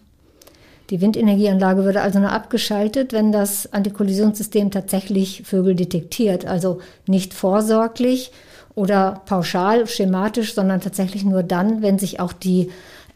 Die 0.90 1.02
Windenergieanlage 1.02 1.84
würde 1.84 2.02
also 2.02 2.20
nur 2.20 2.32
abgeschaltet, 2.32 3.14
wenn 3.14 3.32
das 3.32 3.72
Antikollisionssystem 3.74 4.72
tatsächlich 4.72 5.44
Vögel 5.46 5.76
detektiert, 5.76 6.46
also 6.46 6.80
nicht 7.06 7.36
vorsorglich 7.36 8.32
oder 8.74 9.22
pauschal, 9.26 9.86
schematisch, 9.88 10.56
sondern 10.56 10.82
tatsächlich 10.82 11.24
nur 11.24 11.44
dann, 11.44 11.84
wenn 11.84 12.00
sich 12.00 12.20
auch 12.20 12.34
die 12.34 12.70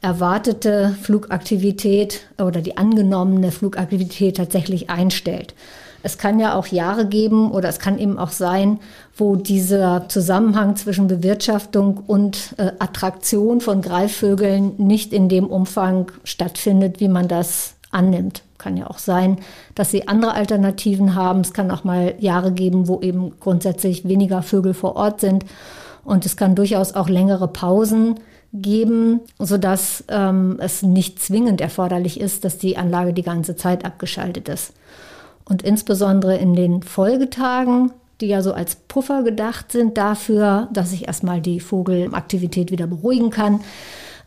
erwartete 0.03 0.95
Flugaktivität 1.01 2.27
oder 2.37 2.61
die 2.61 2.77
angenommene 2.77 3.51
Flugaktivität 3.51 4.37
tatsächlich 4.37 4.89
einstellt. 4.89 5.55
Es 6.05 6.17
kann 6.17 6.37
ja 6.37 6.55
auch 6.55 6.67
Jahre 6.67 7.07
geben 7.07 7.49
oder 7.49 7.69
es 7.69 7.79
kann 7.79 7.97
eben 7.97 8.19
auch 8.19 8.31
sein, 8.31 8.79
wo 9.15 9.37
dieser 9.37 10.09
Zusammenhang 10.09 10.75
zwischen 10.75 11.07
Bewirtschaftung 11.07 12.03
und 12.05 12.55
äh, 12.57 12.73
Attraktion 12.79 13.61
von 13.61 13.81
Greifvögeln 13.81 14.73
nicht 14.77 15.13
in 15.13 15.29
dem 15.29 15.47
Umfang 15.47 16.11
stattfindet, 16.25 16.99
wie 16.99 17.07
man 17.07 17.29
das 17.29 17.75
annimmt. 17.91 18.43
Kann 18.57 18.75
ja 18.75 18.89
auch 18.89 18.97
sein, 18.97 19.37
dass 19.75 19.91
sie 19.91 20.09
andere 20.09 20.33
Alternativen 20.33 21.15
haben. 21.15 21.39
Es 21.39 21.53
kann 21.53 21.71
auch 21.71 21.85
mal 21.85 22.15
Jahre 22.19 22.51
geben, 22.51 22.89
wo 22.89 22.99
eben 22.99 23.39
grundsätzlich 23.39 24.05
weniger 24.05 24.41
Vögel 24.41 24.73
vor 24.73 24.97
Ort 24.97 25.21
sind. 25.21 25.45
Und 26.03 26.25
es 26.25 26.35
kann 26.35 26.55
durchaus 26.55 26.95
auch 26.95 27.07
längere 27.07 27.47
Pausen 27.47 28.19
geben, 28.53 29.21
sodass 29.39 30.03
ähm, 30.09 30.57
es 30.59 30.83
nicht 30.83 31.19
zwingend 31.19 31.59
erforderlich 31.59 32.19
ist, 32.19 32.45
dass 32.45 32.59
die 32.59 32.77
Anlage 32.77 33.13
die 33.13 33.23
ganze 33.23 33.55
Zeit 33.55 33.83
abgeschaltet 33.83 34.47
ist. 34.47 34.73
Und 35.45 35.63
insbesondere 35.63 36.37
in 36.37 36.53
den 36.53 36.83
Folgetagen, 36.83 37.91
die 38.21 38.27
ja 38.27 38.41
so 38.41 38.53
als 38.53 38.75
Puffer 38.75 39.23
gedacht 39.23 39.71
sind 39.71 39.97
dafür, 39.97 40.69
dass 40.71 40.93
ich 40.93 41.07
erstmal 41.07 41.41
die 41.41 41.59
Vogelaktivität 41.59 42.71
wieder 42.71 42.87
beruhigen 42.87 43.31
kann, 43.31 43.61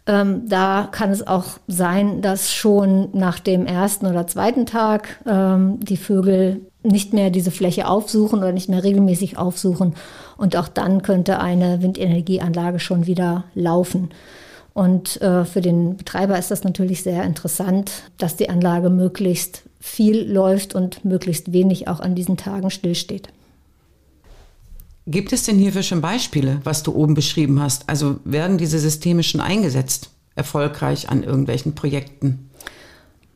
ähm, 0.07 0.49
da 0.49 0.89
kann 0.91 1.11
es 1.11 1.27
auch 1.27 1.59
sein, 1.67 2.23
dass 2.23 2.53
schon 2.53 3.09
nach 3.13 3.41
dem 3.41 3.67
ersten 3.67 4.07
oder 4.07 4.27
zweiten 4.27 4.67
Tag 4.67 5.21
ähm, 5.27 5.81
die 5.81 5.97
Vögel 5.97 6.61
nicht 6.83 7.13
mehr 7.13 7.31
diese 7.31 7.51
Fläche 7.51 7.89
aufsuchen 7.89 8.39
oder 8.39 8.53
nicht 8.53 8.69
mehr 8.69 8.85
regelmäßig 8.85 9.37
aufsuchen. 9.37 9.95
Und 10.37 10.57
auch 10.57 10.69
dann 10.69 11.03
könnte 11.03 11.41
eine 11.41 11.83
Windenergieanlage 11.83 12.79
schon 12.79 13.07
wieder 13.07 13.45
laufen. 13.55 14.11
Und 14.75 15.21
äh, 15.23 15.45
für 15.45 15.61
den 15.61 15.97
Betreiber 15.97 16.39
ist 16.39 16.51
das 16.51 16.63
natürlich 16.63 17.03
sehr 17.03 17.25
interessant, 17.25 17.91
dass 18.19 18.37
die 18.37 18.51
Anlage 18.51 18.91
möglichst 18.91 19.63
viel 19.81 20.31
läuft 20.31 20.75
und 20.75 21.05
möglichst 21.05 21.53
wenig 21.53 21.89
auch 21.89 21.99
an 22.01 22.15
diesen 22.15 22.37
Tagen 22.37 22.71
stillsteht. 22.71 23.31
Gibt 25.07 25.33
es 25.33 25.45
denn 25.45 25.57
hierfür 25.57 25.85
schon 25.85 26.01
Beispiele, 26.01 26.61
was 26.65 26.83
du 26.83 26.93
oben 26.93 27.15
beschrieben 27.15 27.63
hast? 27.63 27.89
Also 27.89 28.19
werden 28.25 28.59
diese 28.59 28.81
Systeme 28.81 29.23
schon 29.23 29.41
eingesetzt, 29.41 30.11
erfolgreich 30.35 31.09
an 31.09 31.23
irgendwelchen 31.23 31.77
Projekten? 31.77 32.51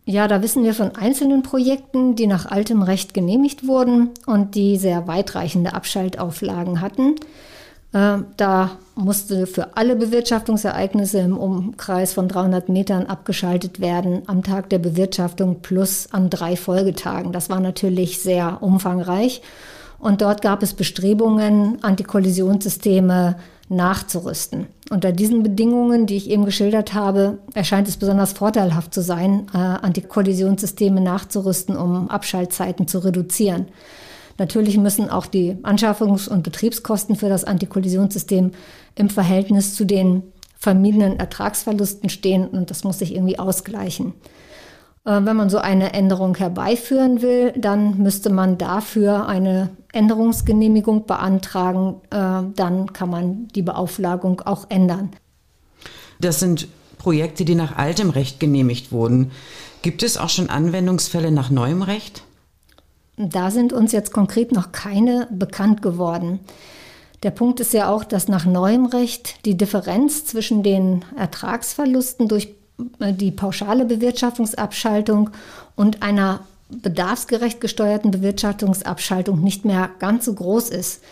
Ja, 0.04 0.26
da 0.26 0.42
wissen 0.42 0.64
wir 0.64 0.74
von 0.74 0.96
einzelnen 0.96 1.44
Projekten, 1.44 2.16
die 2.16 2.26
nach 2.26 2.46
altem 2.46 2.82
Recht 2.82 3.14
genehmigt 3.14 3.68
wurden 3.68 4.10
und 4.26 4.56
die 4.56 4.76
sehr 4.78 5.06
weitreichende 5.06 5.72
Abschaltauflagen 5.72 6.80
hatten. 6.80 7.14
Äh, 7.92 8.18
da 8.36 8.72
musste 8.96 9.46
für 9.46 9.76
alle 9.76 9.94
Bewirtschaftungsereignisse 9.94 11.20
im 11.20 11.36
Umkreis 11.36 12.12
von 12.12 12.26
300 12.26 12.68
Metern 12.68 13.06
abgeschaltet 13.06 13.78
werden 13.78 14.22
am 14.26 14.42
Tag 14.42 14.70
der 14.70 14.80
Bewirtschaftung 14.80 15.60
plus 15.62 16.08
an 16.10 16.30
drei 16.30 16.56
Folgetagen. 16.56 17.30
Das 17.32 17.48
war 17.48 17.60
natürlich 17.60 18.18
sehr 18.18 18.58
umfangreich. 18.60 19.42
Und 20.00 20.22
dort 20.22 20.42
gab 20.42 20.62
es 20.62 20.72
Bestrebungen, 20.72 21.82
Antikollisionssysteme 21.82 23.36
nachzurüsten. 23.68 24.66
Unter 24.90 25.12
diesen 25.12 25.44
Bedingungen, 25.44 26.06
die 26.06 26.16
ich 26.16 26.28
eben 26.28 26.44
geschildert 26.44 26.94
habe, 26.94 27.38
erscheint 27.54 27.86
es 27.86 27.96
besonders 27.96 28.32
vorteilhaft 28.32 28.92
zu 28.92 29.02
sein, 29.02 29.46
äh, 29.54 29.58
Antikollisionssysteme 29.58 31.00
nachzurüsten, 31.00 31.76
um 31.76 32.10
Abschaltzeiten 32.10 32.88
zu 32.88 32.98
reduzieren. 32.98 33.68
Natürlich 34.38 34.78
müssen 34.78 35.10
auch 35.10 35.26
die 35.26 35.56
Anschaffungs- 35.62 36.28
und 36.28 36.42
Betriebskosten 36.42 37.14
für 37.14 37.28
das 37.28 37.44
Antikollisionssystem 37.44 38.52
im 38.96 39.10
Verhältnis 39.10 39.76
zu 39.76 39.84
den 39.84 40.22
vermiedenen 40.58 41.18
Ertragsverlusten 41.18 42.08
stehen 42.08 42.48
und 42.48 42.70
das 42.70 42.82
muss 42.82 42.98
sich 42.98 43.14
irgendwie 43.14 43.38
ausgleichen. 43.38 44.14
Äh, 45.04 45.20
wenn 45.24 45.36
man 45.36 45.50
so 45.50 45.58
eine 45.58 45.92
Änderung 45.92 46.36
herbeiführen 46.36 47.22
will, 47.22 47.52
dann 47.52 47.98
müsste 47.98 48.30
man 48.30 48.58
dafür 48.58 49.26
eine 49.26 49.70
Änderungsgenehmigung 49.92 51.06
beantragen. 51.06 51.96
Äh, 52.10 52.42
dann 52.54 52.92
kann 52.92 53.10
man 53.10 53.48
die 53.48 53.62
Beauflagung 53.62 54.40
auch 54.42 54.66
ändern. 54.68 55.10
Das 56.20 56.40
sind 56.40 56.68
Projekte, 56.98 57.44
die 57.44 57.54
nach 57.54 57.76
altem 57.76 58.10
Recht 58.10 58.40
genehmigt 58.40 58.92
wurden. 58.92 59.30
Gibt 59.82 60.02
es 60.02 60.18
auch 60.18 60.28
schon 60.28 60.50
Anwendungsfälle 60.50 61.30
nach 61.30 61.50
neuem 61.50 61.82
Recht? 61.82 62.22
Da 63.16 63.50
sind 63.50 63.72
uns 63.72 63.92
jetzt 63.92 64.12
konkret 64.12 64.52
noch 64.52 64.72
keine 64.72 65.28
bekannt 65.30 65.82
geworden. 65.82 66.40
Der 67.22 67.30
Punkt 67.30 67.60
ist 67.60 67.74
ja 67.74 67.90
auch, 67.90 68.04
dass 68.04 68.28
nach 68.28 68.46
neuem 68.46 68.86
Recht 68.86 69.44
die 69.44 69.56
Differenz 69.56 70.24
zwischen 70.24 70.62
den 70.62 71.04
Ertragsverlusten 71.16 72.28
durch 72.28 72.54
die 72.98 73.30
pauschale 73.30 73.84
Bewirtschaftungsabschaltung 73.84 75.30
und 75.76 76.02
einer 76.02 76.40
bedarfsgerecht 76.82 77.60
gesteuerten 77.60 78.10
Bewirtschaftungsabschaltung 78.10 79.40
nicht 79.40 79.64
mehr 79.64 79.90
ganz 79.98 80.24
so 80.24 80.34
groß 80.34 80.70
ist. 80.70 81.02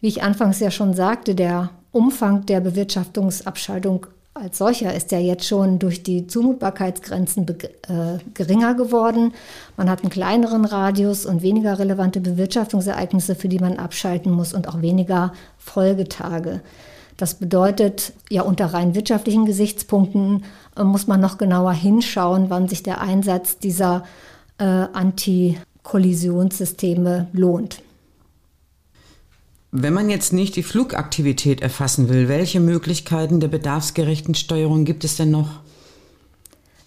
Wie 0.00 0.08
ich 0.08 0.22
anfangs 0.22 0.60
ja 0.60 0.70
schon 0.70 0.94
sagte, 0.94 1.34
der 1.34 1.70
Umfang 1.92 2.46
der 2.46 2.60
Bewirtschaftungsabschaltung 2.60 4.06
als 4.32 4.58
solcher 4.58 4.94
ist 4.94 5.10
ja 5.12 5.18
jetzt 5.18 5.46
schon 5.46 5.78
durch 5.78 6.02
die 6.02 6.26
Zumutbarkeitsgrenzen 6.26 7.46
äh, 7.48 8.18
geringer 8.32 8.74
geworden. 8.74 9.34
Man 9.76 9.90
hat 9.90 10.02
einen 10.02 10.10
kleineren 10.10 10.64
Radius 10.64 11.26
und 11.26 11.42
weniger 11.42 11.78
relevante 11.78 12.20
Bewirtschaftungsereignisse, 12.20 13.34
für 13.34 13.48
die 13.48 13.58
man 13.58 13.76
abschalten 13.76 14.32
muss 14.32 14.54
und 14.54 14.68
auch 14.68 14.80
weniger 14.80 15.32
Folgetage. 15.58 16.60
Das 17.16 17.34
bedeutet, 17.34 18.14
ja, 18.30 18.42
unter 18.42 18.66
rein 18.66 18.94
wirtschaftlichen 18.94 19.44
Gesichtspunkten 19.44 20.44
äh, 20.76 20.84
muss 20.84 21.06
man 21.06 21.20
noch 21.20 21.36
genauer 21.36 21.72
hinschauen, 21.72 22.48
wann 22.48 22.68
sich 22.68 22.82
der 22.82 23.00
Einsatz 23.00 23.58
dieser 23.58 24.04
äh, 24.60 24.64
Antikollisionssysteme 24.64 27.28
lohnt. 27.32 27.82
Wenn 29.72 29.94
man 29.94 30.10
jetzt 30.10 30.32
nicht 30.32 30.56
die 30.56 30.62
Flugaktivität 30.62 31.60
erfassen 31.60 32.08
will, 32.08 32.28
welche 32.28 32.60
Möglichkeiten 32.60 33.40
der 33.40 33.48
bedarfsgerechten 33.48 34.34
Steuerung 34.34 34.84
gibt 34.84 35.04
es 35.04 35.16
denn 35.16 35.30
noch? 35.30 35.60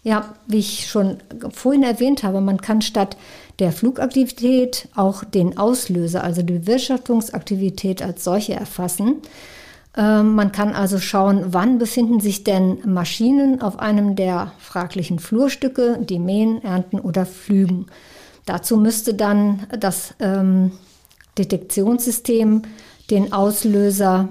Ja, 0.04 0.36
wie 0.48 0.60
ich 0.60 0.88
schon 0.88 1.18
vorhin 1.52 1.84
erwähnt 1.84 2.24
habe, 2.24 2.42
man 2.42 2.60
kann 2.60 2.82
statt 2.82 3.16
der 3.60 3.72
Flugaktivität 3.72 4.90
auch 4.96 5.24
den 5.24 5.58
Auslöser, 5.58 6.26
also 6.26 6.42
die 6.42 6.60
Bewirtschaftungsaktivität 6.60 8.02
als 8.02 8.26
solche 8.26 8.54
erfassen. 8.54 9.22
Ähm, 9.96 10.36
man 10.36 10.52
kann 10.52 10.74
also 10.74 11.00
schauen, 11.00 11.46
wann 11.48 11.78
befinden 11.78 12.20
sich 12.20 12.44
denn 12.44 12.80
Maschinen 12.86 13.62
auf 13.62 13.80
einem 13.80 14.16
der 14.16 14.52
fraglichen 14.58 15.20
Flurstücke, 15.20 16.00
die 16.02 16.20
mähen, 16.20 16.64
ernten 16.64 17.00
oder 17.00 17.26
pflügen. 17.26 17.88
Dazu 18.46 18.78
müsste 18.78 19.14
dann 19.14 19.68
das 19.78 20.16
ähm, 20.20 20.72
Detektionssystem 21.38 22.64
den 23.10 23.34
Auslöser 23.34 24.30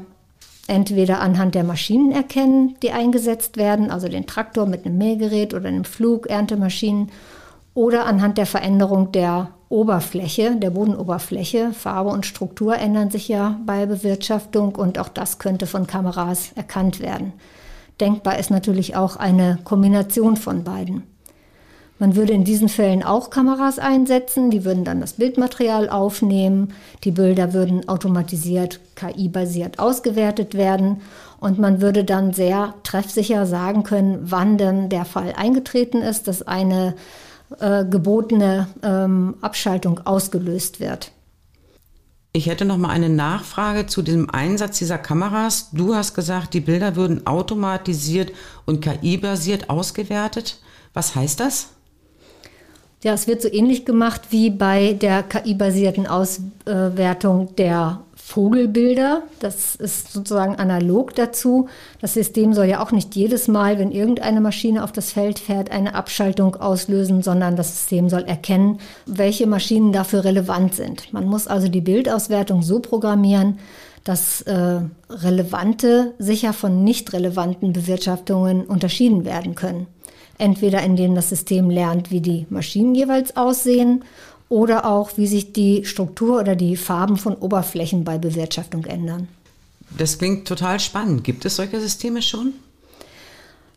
entweder 0.66 1.20
anhand 1.20 1.54
der 1.54 1.64
Maschinen 1.64 2.12
erkennen, 2.12 2.76
die 2.82 2.92
eingesetzt 2.92 3.56
werden, 3.56 3.90
also 3.90 4.08
den 4.08 4.26
Traktor 4.26 4.66
mit 4.66 4.84
einem 4.86 4.98
Mähgerät 4.98 5.54
oder 5.54 5.68
einem 5.68 5.84
Flug, 5.84 6.28
Erntemaschinen, 6.28 7.10
oder 7.74 8.06
anhand 8.06 8.38
der 8.38 8.46
Veränderung 8.46 9.12
der 9.12 9.48
Oberfläche, 9.68 10.56
der 10.56 10.70
Bodenoberfläche. 10.70 11.72
Farbe 11.72 12.10
und 12.10 12.26
Struktur 12.26 12.76
ändern 12.76 13.10
sich 13.10 13.28
ja 13.28 13.58
bei 13.64 13.86
Bewirtschaftung 13.86 14.74
und 14.74 14.98
auch 14.98 15.08
das 15.08 15.38
könnte 15.38 15.66
von 15.66 15.86
Kameras 15.86 16.52
erkannt 16.54 17.00
werden. 17.00 17.32
Denkbar 18.00 18.38
ist 18.38 18.50
natürlich 18.50 18.96
auch 18.96 19.16
eine 19.16 19.58
Kombination 19.64 20.36
von 20.36 20.64
beiden. 20.64 21.04
Man 21.98 22.16
würde 22.16 22.32
in 22.32 22.42
diesen 22.42 22.68
Fällen 22.68 23.04
auch 23.04 23.30
Kameras 23.30 23.78
einsetzen, 23.78 24.50
die 24.50 24.64
würden 24.64 24.84
dann 24.84 25.00
das 25.00 25.12
Bildmaterial 25.12 25.88
aufnehmen, 25.88 26.74
die 27.04 27.12
Bilder 27.12 27.52
würden 27.52 27.88
automatisiert 27.88 28.80
KI-basiert 28.96 29.78
ausgewertet 29.78 30.54
werden 30.54 31.00
und 31.38 31.60
man 31.60 31.80
würde 31.80 32.02
dann 32.02 32.32
sehr 32.32 32.74
treffsicher 32.82 33.46
sagen 33.46 33.84
können, 33.84 34.18
wann 34.22 34.58
denn 34.58 34.88
der 34.88 35.04
Fall 35.04 35.32
eingetreten 35.36 36.02
ist, 36.02 36.26
dass 36.26 36.42
eine 36.42 36.94
äh, 37.60 37.84
gebotene 37.88 38.68
ähm, 38.82 39.34
Abschaltung 39.40 40.00
ausgelöst 40.04 40.80
wird. 40.80 41.12
Ich 42.34 42.46
hätte 42.46 42.64
noch 42.64 42.78
mal 42.78 42.88
eine 42.88 43.10
Nachfrage 43.10 43.86
zu 43.86 44.00
dem 44.00 44.30
Einsatz 44.30 44.78
dieser 44.78 44.96
Kameras. 44.96 45.68
Du 45.72 45.94
hast 45.94 46.14
gesagt, 46.14 46.54
die 46.54 46.60
Bilder 46.60 46.96
würden 46.96 47.26
automatisiert 47.26 48.32
und 48.64 48.80
KI-basiert 48.80 49.68
ausgewertet. 49.68 50.58
Was 50.94 51.14
heißt 51.14 51.40
das? 51.40 51.68
Ja, 53.02 53.12
es 53.12 53.26
wird 53.26 53.42
so 53.42 53.52
ähnlich 53.52 53.84
gemacht 53.84 54.22
wie 54.30 54.48
bei 54.48 54.94
der 54.94 55.24
KI-basierten 55.24 56.06
Auswertung 56.06 57.54
der 57.56 58.00
Vogelbilder. 58.32 59.24
Das 59.40 59.74
ist 59.74 60.10
sozusagen 60.10 60.56
analog 60.56 61.14
dazu. 61.14 61.68
Das 62.00 62.14
System 62.14 62.54
soll 62.54 62.64
ja 62.64 62.82
auch 62.82 62.90
nicht 62.90 63.14
jedes 63.14 63.46
Mal, 63.46 63.78
wenn 63.78 63.92
irgendeine 63.92 64.40
Maschine 64.40 64.82
auf 64.82 64.90
das 64.90 65.12
Feld 65.12 65.38
fährt, 65.38 65.70
eine 65.70 65.94
Abschaltung 65.94 66.56
auslösen, 66.56 67.22
sondern 67.22 67.56
das 67.56 67.76
System 67.76 68.08
soll 68.08 68.22
erkennen, 68.22 68.78
welche 69.04 69.46
Maschinen 69.46 69.92
dafür 69.92 70.24
relevant 70.24 70.74
sind. 70.74 71.12
Man 71.12 71.26
muss 71.26 71.46
also 71.46 71.68
die 71.68 71.82
Bildauswertung 71.82 72.62
so 72.62 72.80
programmieren, 72.80 73.58
dass 74.02 74.40
äh, 74.42 74.80
relevante 75.10 76.14
sicher 76.18 76.54
von 76.54 76.84
nicht 76.84 77.12
relevanten 77.12 77.74
Bewirtschaftungen 77.74 78.64
unterschieden 78.64 79.26
werden 79.26 79.54
können. 79.54 79.88
Entweder 80.38 80.82
indem 80.82 81.14
das 81.14 81.28
System 81.28 81.68
lernt, 81.68 82.10
wie 82.10 82.22
die 82.22 82.46
Maschinen 82.48 82.94
jeweils 82.94 83.36
aussehen 83.36 84.04
oder 84.52 84.84
auch, 84.84 85.12
wie 85.16 85.26
sich 85.26 85.54
die 85.54 85.86
Struktur 85.86 86.38
oder 86.38 86.54
die 86.54 86.76
Farben 86.76 87.16
von 87.16 87.34
Oberflächen 87.34 88.04
bei 88.04 88.18
Bewirtschaftung 88.18 88.84
ändern. 88.84 89.28
Das 89.96 90.18
klingt 90.18 90.46
total 90.46 90.78
spannend. 90.78 91.24
Gibt 91.24 91.46
es 91.46 91.56
solche 91.56 91.80
Systeme 91.80 92.20
schon? 92.20 92.52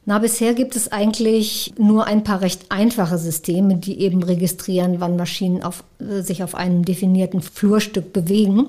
Na, 0.04 0.20
bisher 0.20 0.54
gibt 0.54 0.76
es 0.76 0.92
eigentlich 0.92 1.74
nur 1.78 2.06
ein 2.08 2.26
paar 2.26 2.42
recht 2.42 2.66
einfache 2.70 3.18
Systeme, 3.18 3.78
die 3.78 4.02
eben 4.02 4.22
registrieren, 4.22 5.00
wann 5.00 5.16
Maschinen 5.16 5.64
auf, 5.64 5.86
äh, 6.00 6.22
sich 6.22 6.44
auf 6.44 6.56
einem 6.56 6.84
definierten 6.84 7.42
Flurstück 7.42 8.12
bewegen. 8.12 8.68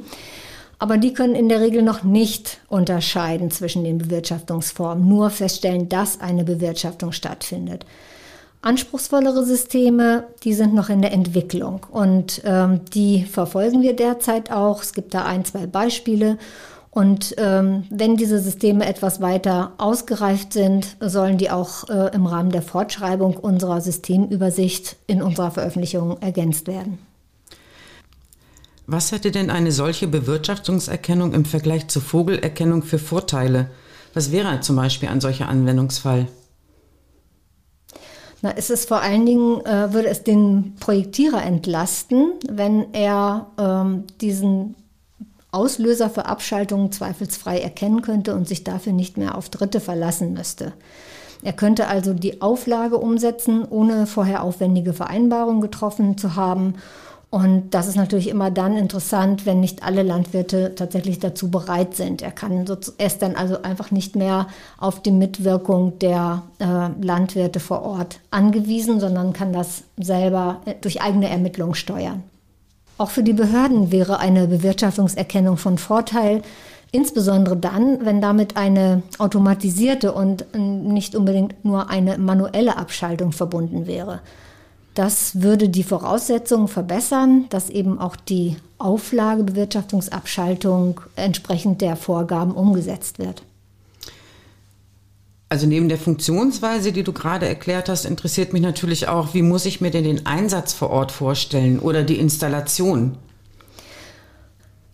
Aber 0.79 0.99
die 0.99 1.13
können 1.13 1.35
in 1.35 1.49
der 1.49 1.61
Regel 1.61 1.83
noch 1.83 2.05
nicht 2.05 2.59
unterscheiden 2.69 3.51
zwischen 3.51 3.83
den 3.83 3.99
Bewirtschaftungsformen, 3.99 5.09
nur 5.09 5.31
feststellen, 5.31 5.89
dass 5.89 6.21
eine 6.21 6.45
Bewirtschaftung 6.45 7.11
stattfindet. 7.11 7.85
Anspruchsvollere 8.67 9.45
Systeme, 9.45 10.25
die 10.43 10.53
sind 10.53 10.75
noch 10.75 10.89
in 10.89 11.01
der 11.01 11.13
Entwicklung 11.13 11.87
und 11.89 12.43
ähm, 12.45 12.81
die 12.93 13.25
verfolgen 13.25 13.83
wir 13.83 13.95
derzeit 13.95 14.51
auch. 14.51 14.83
Es 14.83 14.93
gibt 14.93 15.15
da 15.15 15.25
ein, 15.25 15.45
zwei 15.45 15.69
Beispiele. 15.69 16.37
Und 16.91 17.37
ähm, 17.39 17.85
wenn 17.91 18.17
diese 18.17 18.41
Systeme 18.41 18.85
etwas 18.87 19.21
weiter 19.21 19.75
ausgereift 19.79 20.53
sind, 20.53 20.97
sollen 20.99 21.39
die 21.39 21.49
auch 21.51 21.89
äh, 21.89 22.13
im 22.13 22.27
Rahmen 22.27 22.51
der 22.51 22.63
Fortschreibung 22.63 23.37
unserer 23.37 23.81
Systemübersicht 23.81 24.97
in 25.07 25.23
unserer 25.23 25.53
Veröffentlichung 25.53 26.21
ergänzt 26.21 26.67
werden. 26.67 26.99
Was 28.89 29.13
hätte 29.13 29.31
denn 29.31 29.49
eine 29.49 29.71
solche 29.71 30.09
Bewirtschaftungserkennung 30.09 31.35
im 31.35 31.45
Vergleich 31.45 31.87
zur 31.87 32.03
Vogelerkennung 32.03 32.83
für 32.83 32.99
Vorteile? 32.99 33.71
Was 34.13 34.33
wäre 34.33 34.59
zum 34.61 34.75
Beispiel 34.75 35.09
ein 35.09 35.21
solcher 35.21 35.49
Anwendungsfall? 35.49 36.27
Na, 38.47 38.53
es 38.55 38.71
ist 38.71 38.87
vor 38.87 39.01
allen 39.01 39.27
Dingen, 39.27 39.61
äh, 39.67 39.93
würde 39.93 40.07
es 40.07 40.23
den 40.23 40.77
Projektierer 40.79 41.43
entlasten, 41.43 42.31
wenn 42.49 42.95
er 42.95 43.49
ähm, 43.59 44.05
diesen 44.21 44.77
Auslöser 45.51 46.11
für 46.11 46.27
Abschaltungen 46.27 46.93
zweifelsfrei 46.93 47.59
erkennen 47.59 48.03
könnte 48.03 48.37
und 48.37 48.47
sich 48.47 48.63
dafür 48.63 48.93
nicht 48.93 49.17
mehr 49.17 49.37
auf 49.37 49.49
Dritte 49.49 49.81
verlassen 49.81 50.33
müsste. 50.33 50.75
Er 51.43 51.55
könnte 51.55 51.89
also 51.89 52.15
die 52.15 52.41
Auflage 52.41 52.99
umsetzen, 52.99 53.65
ohne 53.69 54.07
vorher 54.07 54.45
aufwendige 54.45 54.93
Vereinbarungen 54.93 55.61
getroffen 55.61 56.17
zu 56.17 56.37
haben 56.37 56.75
und 57.29 57.71
das 57.75 57.89
ist 57.89 57.97
natürlich 57.97 58.29
immer 58.29 58.53
dann 58.53 58.77
interessant, 58.77 59.47
wenn 59.47 59.61
nicht 59.61 59.83
alle 59.83 60.03
Landwirte 60.03 60.75
tatsächlich 60.77 61.19
dazu 61.19 61.51
bereit 61.51 61.95
sind. 61.95 62.23
Er 62.23 62.31
kann 62.31 62.67
so, 62.67 62.77
ist 62.99 63.21
dann 63.21 63.35
also 63.35 63.63
einfach 63.63 63.91
nicht 63.91 64.15
mehr 64.15 64.47
auf 64.79 65.03
die 65.03 65.11
Mitwirkung 65.11 65.99
der 65.99 66.45
äh, 66.61 66.89
Landwirte 67.05 67.59
vor 67.59 67.83
Ort 67.83 68.21
angewiesen, 68.31 69.01
sondern 69.01 69.33
kann 69.33 69.53
das 69.53 69.83
selber 69.97 70.61
äh, 70.67 70.75
durch 70.81 71.03
eigene 71.03 71.29
Ermittlungen 71.29 71.75
steuern. 71.75 72.23
Auch 72.97 73.11
für 73.11 73.25
die 73.25 73.35
Behörden 73.35 73.91
wäre 73.91 74.21
eine 74.21 74.47
Bewirtschaftungserkennung 74.47 75.57
von 75.57 75.79
Vorteil, 75.79 76.43
insbesondere 76.93 77.57
dann, 77.57 78.07
wenn 78.07 78.21
damit 78.21 78.57
eine 78.57 79.03
automatisierte 79.19 80.13
und 80.13 80.47
äh, 80.55 80.59
nicht 80.59 81.17
unbedingt 81.17 81.65
nur 81.65 81.91
eine 81.91 82.19
manuelle 82.19 82.77
Abschaltung 82.77 83.33
verbunden 83.33 83.89
wäre. 83.89 84.21
Das 84.97 85.41
würde 85.43 85.69
die 85.69 85.85
Voraussetzungen 85.85 86.69
verbessern, 86.69 87.45
dass 87.51 87.69
eben 87.69 88.01
auch 88.01 88.17
die 88.17 88.57
Auflagebewirtschaftungsabschaltung 88.79 91.03
entsprechend 91.17 91.83
der 91.83 91.97
Vorgaben 91.97 92.53
umgesetzt 92.53 93.19
wird. 93.19 93.43
Also 95.51 95.67
neben 95.67 95.91
der 95.91 95.99
Funktionsweise, 95.99 96.93
die 96.93 97.03
du 97.03 97.13
gerade 97.13 97.47
erklärt 97.47 97.91
hast, 97.91 98.07
interessiert 98.07 98.55
mich 98.55 98.63
natürlich 98.63 99.07
auch, 99.07 99.35
wie 99.35 99.43
muss 99.43 99.67
ich 99.67 99.83
mir 99.83 99.91
denn 99.91 100.05
den 100.05 100.25
Einsatz 100.25 100.73
vor 100.73 100.89
Ort 100.89 101.13
vorstellen 101.13 101.79
oder 101.79 102.03
die 102.03 102.19
Installation? 102.19 103.19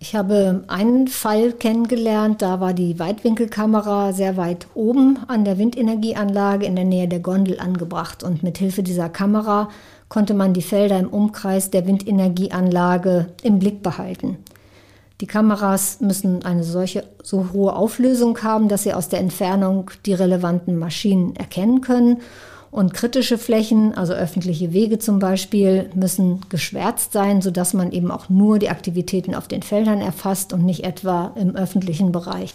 Ich 0.03 0.17
habe 0.17 0.65
einen 0.67 1.07
Fall 1.07 1.53
kennengelernt, 1.53 2.43
da 2.43 2.59
war 2.59 2.75
die 2.75 2.99
Weitwinkelkamera 2.99 4.13
sehr 4.13 4.37
weit 4.37 4.67
oben 4.75 5.21
an 5.29 5.45
der 5.45 5.59
Windenergieanlage 5.59 6.67
in 6.67 6.75
der 6.75 6.85
Nähe 6.85 7.07
der 7.07 7.21
Gondel 7.21 7.61
angebracht 7.61 8.25
und 8.25 8.43
mit 8.43 8.59
Hilfe 8.59 8.83
dieser 8.83 9.09
Kamera 9.09 9.69
konnte 10.09 10.35
man 10.35 10.55
die 10.55 10.63
Felder 10.63 10.99
im 10.99 11.07
Umkreis 11.07 11.71
der 11.71 11.87
Windenergieanlage 11.87 13.29
im 13.45 13.61
Blick 13.61 13.85
behalten. 13.85 14.39
Die 15.21 15.29
Kameras 15.29 16.01
müssen 16.01 16.45
eine 16.45 16.65
solche 16.65 17.05
so 17.23 17.53
hohe 17.53 17.73
Auflösung 17.73 18.43
haben, 18.43 18.67
dass 18.67 18.83
sie 18.83 18.95
aus 18.95 19.09
der 19.09 19.21
Entfernung 19.21 19.93
die 20.05 20.15
relevanten 20.15 20.81
Maschinen 20.81 21.37
erkennen 21.37 21.81
können. 21.81 22.17
Und 22.73 22.95
kritische 22.95 23.37
Flächen, 23.37 23.93
also 23.99 24.15
öffentliche 24.15 24.73
Wege 24.73 24.99
zum 24.99 25.19
Beispiel, 25.19 25.91
müssen 25.95 26.41
geschwärzt 26.49 27.13
sein, 27.13 27.43
sodass 27.43 27.75
man 27.75 27.93
eben 27.93 28.11
auch 28.11 28.31
nur 28.31 28.59
die 28.59 28.71
Aktivitäten 28.71 29.35
auf 29.35 29.47
den 29.47 29.63
Feldern 29.63 30.01
erfasst 30.01 30.55
und 30.55 30.65
nicht 30.65 30.83
etwa 30.83 31.33
im 31.37 31.55
öffentlichen 31.55 32.13
Bereich. 32.13 32.55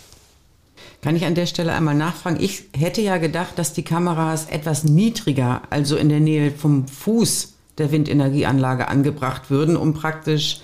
Kann 1.04 1.16
ich 1.16 1.24
an 1.24 1.36
der 1.36 1.46
Stelle 1.46 1.72
einmal 1.74 1.94
nachfragen? 1.94 2.40
Ich 2.42 2.64
hätte 2.76 3.02
ja 3.02 3.18
gedacht, 3.18 3.60
dass 3.60 3.74
die 3.74 3.84
Kameras 3.84 4.48
etwas 4.50 4.84
niedriger, 4.84 5.62
also 5.70 5.96
in 5.98 6.10
der 6.10 6.20
Nähe 6.20 6.50
vom 6.50 6.88
Fuß 6.88 7.54
der 7.78 7.92
Windenergieanlage 7.92 8.88
angebracht 8.88 9.52
würden, 9.52 9.78
um 9.78 9.94
praktisch 9.94 10.62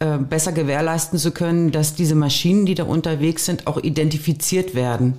äh, 0.00 0.18
besser 0.18 0.52
gewährleisten 0.52 1.18
zu 1.18 1.30
können, 1.30 1.72
dass 1.72 1.94
diese 1.94 2.14
Maschinen, 2.14 2.66
die 2.66 2.74
da 2.74 2.84
unterwegs 2.84 3.46
sind, 3.46 3.66
auch 3.66 3.78
identifiziert 3.78 4.74
werden. 4.74 5.16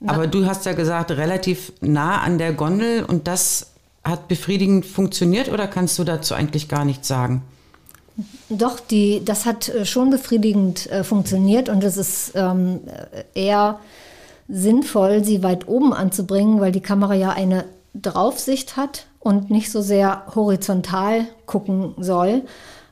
Na. 0.00 0.14
Aber 0.14 0.26
du 0.26 0.46
hast 0.46 0.66
ja 0.66 0.72
gesagt, 0.72 1.10
relativ 1.10 1.72
nah 1.80 2.20
an 2.20 2.38
der 2.38 2.52
Gondel 2.52 3.04
und 3.04 3.28
das 3.28 3.66
hat 4.02 4.28
befriedigend 4.28 4.86
funktioniert 4.86 5.50
oder 5.50 5.66
kannst 5.66 5.98
du 5.98 6.04
dazu 6.04 6.34
eigentlich 6.34 6.68
gar 6.68 6.84
nichts 6.84 7.06
sagen? 7.06 7.42
Doch, 8.48 8.80
die, 8.80 9.22
das 9.24 9.46
hat 9.46 9.68
äh, 9.68 9.84
schon 9.84 10.10
befriedigend 10.10 10.90
äh, 10.90 11.04
funktioniert 11.04 11.68
und 11.68 11.84
es 11.84 11.96
ist 11.96 12.32
ähm, 12.34 12.80
eher 13.34 13.78
sinnvoll, 14.48 15.24
sie 15.24 15.42
weit 15.42 15.68
oben 15.68 15.92
anzubringen, 15.92 16.60
weil 16.60 16.72
die 16.72 16.80
Kamera 16.80 17.14
ja 17.14 17.30
eine 17.30 17.64
Draufsicht 17.94 18.76
hat 18.76 19.06
und 19.20 19.50
nicht 19.50 19.70
so 19.70 19.80
sehr 19.80 20.24
horizontal 20.34 21.26
gucken 21.46 21.94
soll. 21.98 22.42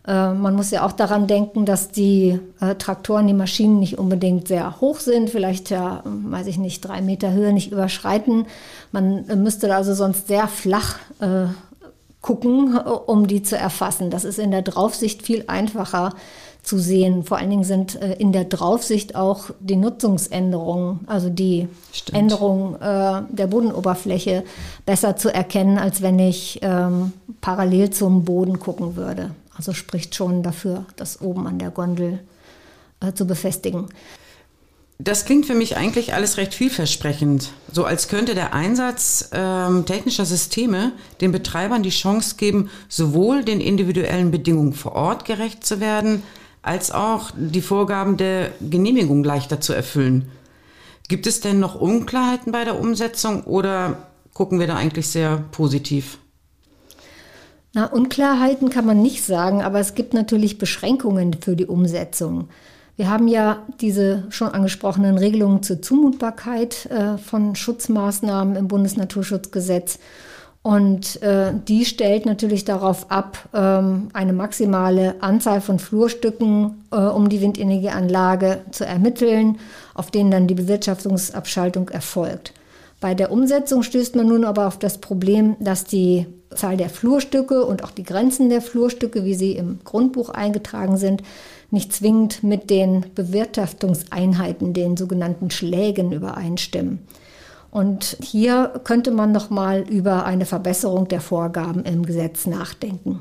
Äh, 0.08 0.32
man 0.32 0.56
muss 0.56 0.70
ja 0.70 0.86
auch 0.86 0.92
daran 0.92 1.26
denken, 1.26 1.66
dass 1.66 1.90
die 1.90 2.40
äh, 2.60 2.74
Traktoren, 2.76 3.26
die 3.26 3.34
Maschinen 3.34 3.78
nicht 3.78 3.98
unbedingt 3.98 4.48
sehr 4.48 4.80
hoch 4.80 4.98
sind, 5.00 5.28
vielleicht 5.28 5.68
ja, 5.70 6.02
weiß 6.04 6.46
ich 6.46 6.58
nicht, 6.58 6.80
drei 6.80 7.02
Meter 7.02 7.32
Höhe 7.32 7.52
nicht 7.52 7.70
überschreiten. 7.70 8.46
Man 8.90 9.28
äh, 9.28 9.36
müsste 9.36 9.74
also 9.74 9.94
sonst 9.94 10.26
sehr 10.26 10.48
flach 10.48 10.98
gucken, 12.20 12.76
um 12.76 13.26
die 13.26 13.42
zu 13.42 13.56
erfassen. 13.56 14.10
Das 14.10 14.24
ist 14.24 14.38
in 14.38 14.52
der 14.52 14.62
Draufsicht 14.62 15.22
viel 15.22 15.44
einfacher 15.48 16.12
zu 16.62 16.78
sehen. 16.78 17.24
Vor 17.24 17.38
allen 17.38 17.50
Dingen 17.50 17.64
sind 17.64 18.00
äh, 18.00 18.14
in 18.14 18.32
der 18.32 18.44
Draufsicht 18.44 19.16
auch 19.16 19.50
die 19.58 19.76
Nutzungsänderungen, 19.76 21.00
also 21.06 21.30
die 21.30 21.68
Stimmt. 21.92 22.18
Änderung 22.18 22.74
äh, 22.76 23.22
der 23.30 23.46
Bodenoberfläche 23.46 24.44
besser 24.84 25.16
zu 25.16 25.32
erkennen, 25.32 25.78
als 25.78 26.02
wenn 26.02 26.18
ich 26.18 26.60
ähm, 26.62 27.12
parallel 27.40 27.90
zum 27.90 28.24
Boden 28.24 28.58
gucken 28.58 28.96
würde. 28.96 29.30
Also 29.58 29.74
spricht 29.74 30.14
schon 30.14 30.42
dafür, 30.42 30.86
das 30.96 31.20
oben 31.20 31.46
an 31.46 31.58
der 31.58 31.70
Gondel 31.70 32.20
äh, 33.00 33.12
zu 33.12 33.26
befestigen. 33.26 33.88
Das 35.00 35.24
klingt 35.24 35.46
für 35.46 35.54
mich 35.54 35.76
eigentlich 35.76 36.14
alles 36.14 36.38
recht 36.38 36.54
vielversprechend. 36.54 37.52
So 37.72 37.84
als 37.84 38.08
könnte 38.08 38.34
der 38.34 38.54
Einsatz 38.54 39.30
ähm, 39.32 39.84
technischer 39.84 40.24
Systeme 40.24 40.92
den 41.20 41.30
Betreibern 41.30 41.82
die 41.82 41.90
Chance 41.90 42.36
geben, 42.36 42.70
sowohl 42.88 43.44
den 43.44 43.60
individuellen 43.60 44.30
Bedingungen 44.30 44.72
vor 44.72 44.92
Ort 44.92 45.24
gerecht 45.24 45.64
zu 45.64 45.80
werden, 45.80 46.22
als 46.62 46.90
auch 46.90 47.30
die 47.36 47.62
Vorgaben 47.62 48.16
der 48.16 48.50
Genehmigung 48.60 49.22
leichter 49.22 49.60
zu 49.60 49.72
erfüllen. 49.72 50.30
Gibt 51.08 51.26
es 51.26 51.40
denn 51.40 51.60
noch 51.60 51.76
Unklarheiten 51.76 52.52
bei 52.52 52.64
der 52.64 52.78
Umsetzung 52.78 53.44
oder 53.44 54.08
gucken 54.34 54.58
wir 54.60 54.66
da 54.66 54.76
eigentlich 54.76 55.08
sehr 55.08 55.44
positiv? 55.52 56.18
Na, 57.78 57.86
Unklarheiten 57.86 58.70
kann 58.70 58.86
man 58.86 59.00
nicht 59.02 59.22
sagen, 59.22 59.62
aber 59.62 59.78
es 59.78 59.94
gibt 59.94 60.12
natürlich 60.12 60.58
Beschränkungen 60.58 61.36
für 61.40 61.54
die 61.54 61.66
Umsetzung. 61.66 62.48
Wir 62.96 63.08
haben 63.08 63.28
ja 63.28 63.62
diese 63.80 64.24
schon 64.30 64.48
angesprochenen 64.48 65.16
Regelungen 65.16 65.62
zur 65.62 65.80
Zumutbarkeit 65.80 66.86
äh, 66.86 67.18
von 67.18 67.54
Schutzmaßnahmen 67.54 68.56
im 68.56 68.66
Bundesnaturschutzgesetz. 68.66 70.00
Und 70.62 71.22
äh, 71.22 71.52
die 71.68 71.84
stellt 71.84 72.26
natürlich 72.26 72.64
darauf 72.64 73.12
ab, 73.12 73.48
ähm, 73.54 74.08
eine 74.12 74.32
maximale 74.32 75.14
Anzahl 75.20 75.60
von 75.60 75.78
Flurstücken, 75.78 76.84
äh, 76.90 76.96
um 76.96 77.28
die 77.28 77.40
Windenergieanlage 77.40 78.62
zu 78.72 78.86
ermitteln, 78.86 79.60
auf 79.94 80.10
denen 80.10 80.32
dann 80.32 80.48
die 80.48 80.54
Bewirtschaftungsabschaltung 80.54 81.90
erfolgt. 81.90 82.54
Bei 83.00 83.14
der 83.14 83.30
Umsetzung 83.30 83.82
stößt 83.82 84.16
man 84.16 84.26
nun 84.26 84.44
aber 84.44 84.66
auf 84.66 84.78
das 84.78 84.98
Problem, 84.98 85.56
dass 85.60 85.84
die 85.84 86.26
Zahl 86.54 86.76
der 86.76 86.90
Flurstücke 86.90 87.64
und 87.64 87.84
auch 87.84 87.90
die 87.90 88.02
Grenzen 88.02 88.48
der 88.48 88.60
Flurstücke, 88.60 89.24
wie 89.24 89.34
sie 89.34 89.52
im 89.52 89.78
Grundbuch 89.84 90.30
eingetragen 90.30 90.96
sind, 90.96 91.22
nicht 91.70 91.92
zwingend 91.92 92.42
mit 92.42 92.70
den 92.70 93.06
Bewirtschaftungseinheiten, 93.14 94.72
den 94.72 94.96
sogenannten 94.96 95.50
Schlägen 95.50 96.12
übereinstimmen. 96.12 97.00
Und 97.70 98.16
hier 98.22 98.80
könnte 98.84 99.10
man 99.10 99.30
noch 99.30 99.50
mal 99.50 99.82
über 99.88 100.24
eine 100.24 100.46
Verbesserung 100.46 101.06
der 101.06 101.20
Vorgaben 101.20 101.84
im 101.84 102.04
Gesetz 102.04 102.46
nachdenken. 102.46 103.20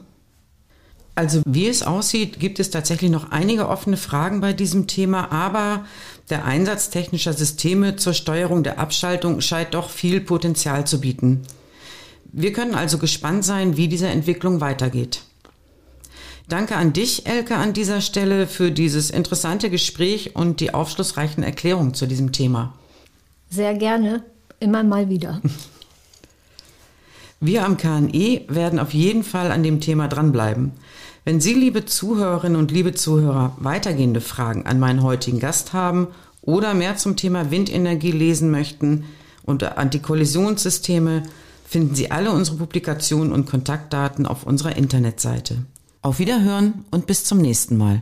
Also 1.18 1.42
wie 1.48 1.68
es 1.68 1.82
aussieht, 1.82 2.40
gibt 2.40 2.60
es 2.60 2.70
tatsächlich 2.70 3.10
noch 3.10 3.32
einige 3.32 3.70
offene 3.70 3.98
Fragen 3.98 4.40
bei 4.40 4.54
diesem 4.54 4.86
Thema, 4.86 5.32
aber 5.32 5.84
der 6.30 6.46
Einsatz 6.46 6.92
technischer 6.92 7.34
Systeme 7.34 7.96
zur 7.96 8.14
Steuerung 8.14 8.62
der 8.62 8.78
Abschaltung 8.78 9.42
scheint 9.42 9.74
doch 9.74 9.90
viel 9.90 10.22
Potenzial 10.22 10.86
zu 10.86 11.02
bieten. 11.02 11.42
Wir 12.32 12.54
können 12.54 12.76
also 12.76 13.00
gespannt 13.00 13.44
sein, 13.44 13.78
wie 13.78 13.88
diese 13.88 14.10
Entwicklung 14.10 14.62
weitergeht. 14.62 15.24
Danke 16.50 16.76
an 16.76 16.94
dich, 16.94 17.26
Elke, 17.26 17.56
an 17.56 17.74
dieser 17.74 18.02
Stelle 18.02 18.46
für 18.46 18.70
dieses 18.70 19.10
interessante 19.10 19.72
Gespräch 19.72 20.36
und 20.36 20.60
die 20.60 20.76
aufschlussreichen 20.76 21.42
Erklärungen 21.42 21.96
zu 21.96 22.06
diesem 22.06 22.32
Thema. 22.32 22.76
Sehr 23.50 23.74
gerne, 23.74 24.24
immer 24.60 24.84
mal 24.84 25.10
wieder. 25.10 25.42
Wir 27.40 27.66
am 27.66 27.78
KNE 27.78 28.46
werden 28.48 28.80
auf 28.80 28.94
jeden 28.94 29.24
Fall 29.24 29.52
an 29.52 29.62
dem 29.62 29.80
Thema 29.80 30.08
dranbleiben. 30.08 30.72
Wenn 31.24 31.40
Sie, 31.40 31.54
liebe 31.54 31.86
Zuhörerinnen 31.86 32.58
und 32.58 32.72
liebe 32.72 32.94
Zuhörer, 32.94 33.56
weitergehende 33.60 34.22
Fragen 34.22 34.66
an 34.66 34.80
meinen 34.80 35.04
heutigen 35.04 35.40
Gast 35.40 35.74
haben 35.74 36.08
oder 36.42 36.74
mehr 36.74 36.98
zum 36.98 37.16
Thema 37.16 37.52
Windenergie 37.52 38.12
lesen 38.12 38.50
möchten 38.50 39.04
und 39.44 39.64
Antikollisionssysteme, 39.64 41.24
finden 41.68 41.94
Sie 41.94 42.10
alle 42.10 42.32
unsere 42.32 42.58
Publikationen 42.58 43.32
und 43.32 43.46
Kontaktdaten 43.46 44.26
auf 44.26 44.44
unserer 44.44 44.76
Internetseite. 44.76 45.66
Auf 46.02 46.18
Wiederhören 46.18 46.86
und 46.90 47.06
bis 47.06 47.24
zum 47.24 47.38
nächsten 47.38 47.78
Mal. 47.78 48.02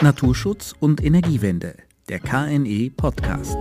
Naturschutz 0.00 0.74
und 0.78 1.02
Energiewende, 1.02 1.74
der 2.08 2.20
KNE 2.20 2.90
Podcast. 2.94 3.56